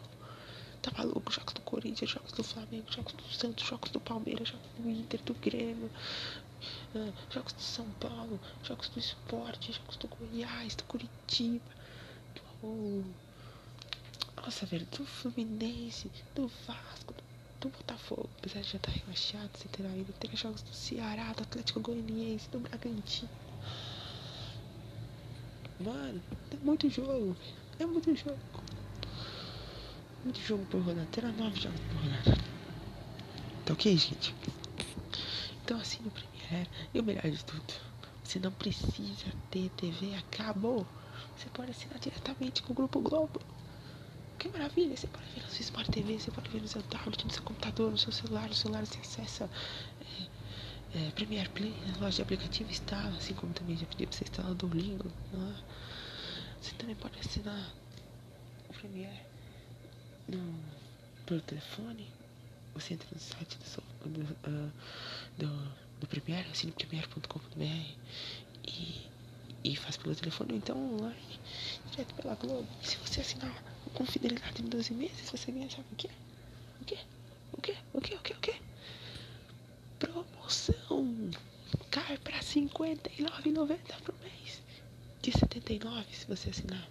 Tá 0.81 0.91
maluco? 0.97 1.31
Jogos 1.31 1.53
do 1.53 1.61
Corinthians, 1.61 2.09
jogos 2.09 2.31
do 2.31 2.43
Flamengo, 2.43 2.91
jogos 2.91 3.13
do 3.13 3.23
Santos, 3.33 3.67
jogos 3.67 3.91
do 3.91 3.99
Palmeiras, 3.99 4.47
jogos 4.47 4.67
do 4.77 4.89
Inter, 4.89 5.21
do 5.23 5.33
Grêmio, 5.35 5.91
uh, 6.95 7.13
jogos 7.29 7.53
do 7.53 7.61
São 7.61 7.89
Paulo, 7.99 8.39
jogos 8.63 8.89
do 8.89 8.99
Esporte, 8.99 9.73
jogos 9.73 9.97
do 9.97 10.07
Goiás, 10.07 10.75
do 10.75 10.83
Curitiba, 10.85 11.71
do. 12.61 13.05
Nossa, 14.43 14.65
velho, 14.65 14.87
do 14.87 15.05
Fluminense, 15.05 16.11
do 16.35 16.47
Vasco, 16.67 17.13
do, 17.13 17.23
do 17.59 17.69
Botafogo, 17.69 18.29
apesar 18.39 18.61
de 18.61 18.69
já 18.69 18.77
estar 18.77 18.91
tá 18.91 18.97
rebaixado, 18.97 19.49
você 19.55 19.67
terá 19.67 19.89
ainda, 19.89 20.11
terá 20.13 20.35
jogos 20.35 20.61
do 20.61 20.73
Ceará, 20.73 21.31
do 21.33 21.43
Atlético 21.43 21.79
Goianiense, 21.79 22.49
do 22.49 22.59
Bragantino. 22.59 23.29
Mano, 25.79 26.21
é 26.51 26.65
muito 26.65 26.89
jogo, 26.89 27.35
é 27.79 27.85
muito 27.85 28.15
jogo 28.15 28.37
muito 30.23 30.39
jogo 30.39 30.65
por 30.65 30.81
rodada, 30.81 31.07
terá 31.11 31.31
nove 31.31 31.59
jogos 31.59 31.79
por 31.79 31.95
rodada. 31.95 32.43
Tá 33.65 33.73
ok, 33.73 33.97
gente? 33.97 34.35
Então 35.63 35.79
assine 35.79 36.07
o 36.07 36.11
Premiere 36.11 36.69
e 36.93 36.99
o 36.99 37.03
melhor 37.03 37.29
de 37.29 37.43
tudo, 37.43 37.73
você 38.23 38.39
não 38.39 38.51
precisa 38.51 39.33
ter 39.49 39.69
TV 39.71 40.15
a 40.15 40.21
cabo. 40.35 40.85
Você 41.35 41.49
pode 41.49 41.71
assinar 41.71 41.99
diretamente 41.99 42.61
com 42.61 42.73
o 42.73 42.75
Grupo 42.75 43.01
Globo. 43.01 43.41
Que 44.41 44.49
maravilha! 44.49 44.97
Você 44.97 45.05
pode 45.05 45.27
ver 45.35 45.43
na 45.43 45.49
sua 45.49 45.61
Smart 45.61 45.91
TV, 45.91 46.17
você 46.17 46.31
pode 46.31 46.49
ver 46.49 46.61
no 46.63 46.67
seu 46.67 46.81
tablet, 46.81 47.23
no 47.23 47.31
seu 47.31 47.43
computador, 47.43 47.91
no 47.91 47.97
seu 47.99 48.11
celular. 48.11 48.47
No 48.47 48.55
celular 48.55 48.83
você 48.83 48.97
acessa 48.97 49.47
é, 50.95 50.97
é, 50.97 51.11
Premiere 51.11 51.47
Play, 51.49 51.71
na 51.85 51.99
loja 51.99 52.15
de 52.15 52.21
aplicativo 52.23 52.71
instala, 52.71 53.15
assim 53.17 53.35
como 53.35 53.53
também 53.53 53.77
já 53.77 53.85
pedi 53.85 54.07
pra 54.07 54.17
você 54.17 54.23
instalar 54.23 54.51
o 54.51 54.55
Duolingo. 54.55 55.11
Né? 55.31 55.55
Você 56.59 56.73
também 56.73 56.95
pode 56.95 57.19
assinar 57.19 57.71
o 58.67 58.73
Premiere 58.73 59.19
no, 60.27 60.59
pelo 61.27 61.41
telefone, 61.41 62.07
você 62.73 62.95
entra 62.95 63.07
no 63.13 63.19
site 63.19 63.59
do, 63.59 64.09
do, 64.09 64.21
uh, 64.23 64.71
do, 65.37 65.71
do 65.99 66.07
Premiere, 66.07 66.47
cinepremiere.com.br 66.55 67.95
e, 68.67 69.05
e 69.63 69.75
faz 69.75 69.97
pelo 69.97 70.15
telefone 70.15 70.53
ou 70.53 70.57
então 70.57 70.95
online, 70.95 71.39
direto 71.91 72.15
pela 72.15 72.33
Globo. 72.33 72.67
Se 72.81 72.97
você 72.97 73.21
assinar 73.21 73.70
com 73.93 74.05
fidelidade 74.05 74.61
em 74.61 74.65
12 74.65 74.93
meses, 74.93 75.29
você 75.29 75.51
ganha 75.51 75.69
sabe 75.69 75.85
o 75.91 75.95
quê? 75.95 76.09
O 76.81 76.85
quê? 76.85 76.97
O 77.53 77.61
quê? 77.61 77.75
O 77.93 78.01
quê? 78.01 78.15
O 78.15 78.19
quê? 78.19 78.33
O 78.33 78.39
quê? 78.39 78.55
Promoção! 79.99 81.31
Cai 81.89 82.17
pra 82.17 82.37
R$ 82.37 82.43
59,90 82.43 83.77
por 84.03 84.15
mês. 84.19 84.61
De 85.21 85.31
79 85.31 86.05
se 86.15 86.25
você 86.25 86.49
assinar 86.49 86.89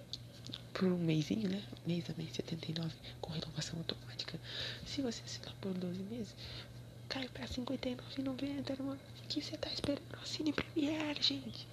por 0.72 0.88
um 0.88 0.98
mêsinho, 0.98 1.48
né? 1.48 1.62
Mês 1.86 2.08
a 2.08 2.14
mês 2.14 2.32
79 2.32 2.94
com 3.20 3.32
renovação 3.32 3.78
automática. 3.78 4.38
Se 4.86 5.02
você 5.02 5.22
assinar 5.24 5.54
por 5.60 5.74
12 5.74 6.02
meses, 6.04 6.34
cai 7.08 7.28
pra 7.28 7.46
59,90, 7.46 8.70
irmão. 8.70 8.94
O 8.94 9.28
que 9.28 9.42
você 9.42 9.56
tá 9.56 9.68
esperando? 9.70 10.02
Assine 10.22 10.52
Premiere, 10.52 11.22
gente. 11.22 11.66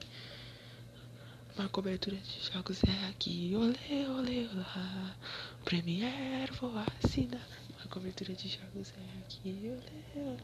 Uma 1.58 1.70
cobertura 1.70 2.16
de 2.18 2.54
jogos 2.54 2.84
é 2.84 3.10
aqui. 3.10 3.52
Olê, 3.56 4.06
olê, 4.08 4.48
olá. 4.54 5.16
Premiere, 5.66 6.52
vou 6.52 6.72
assinar. 7.04 7.42
Uma 7.72 7.88
cobertura 7.90 8.32
de 8.34 8.48
jogos 8.48 8.94
é 8.96 9.20
aqui, 9.20 9.60
Léo. 9.64 10.38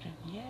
Premiere, 0.00 0.42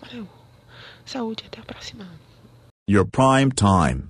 Valeu. 0.02 0.26
Saúde, 1.06 1.44
até 1.46 1.60
a 1.60 1.66
próxima. 1.66 2.08
Your 2.90 3.06
prime 3.06 3.52
time. 3.52 4.08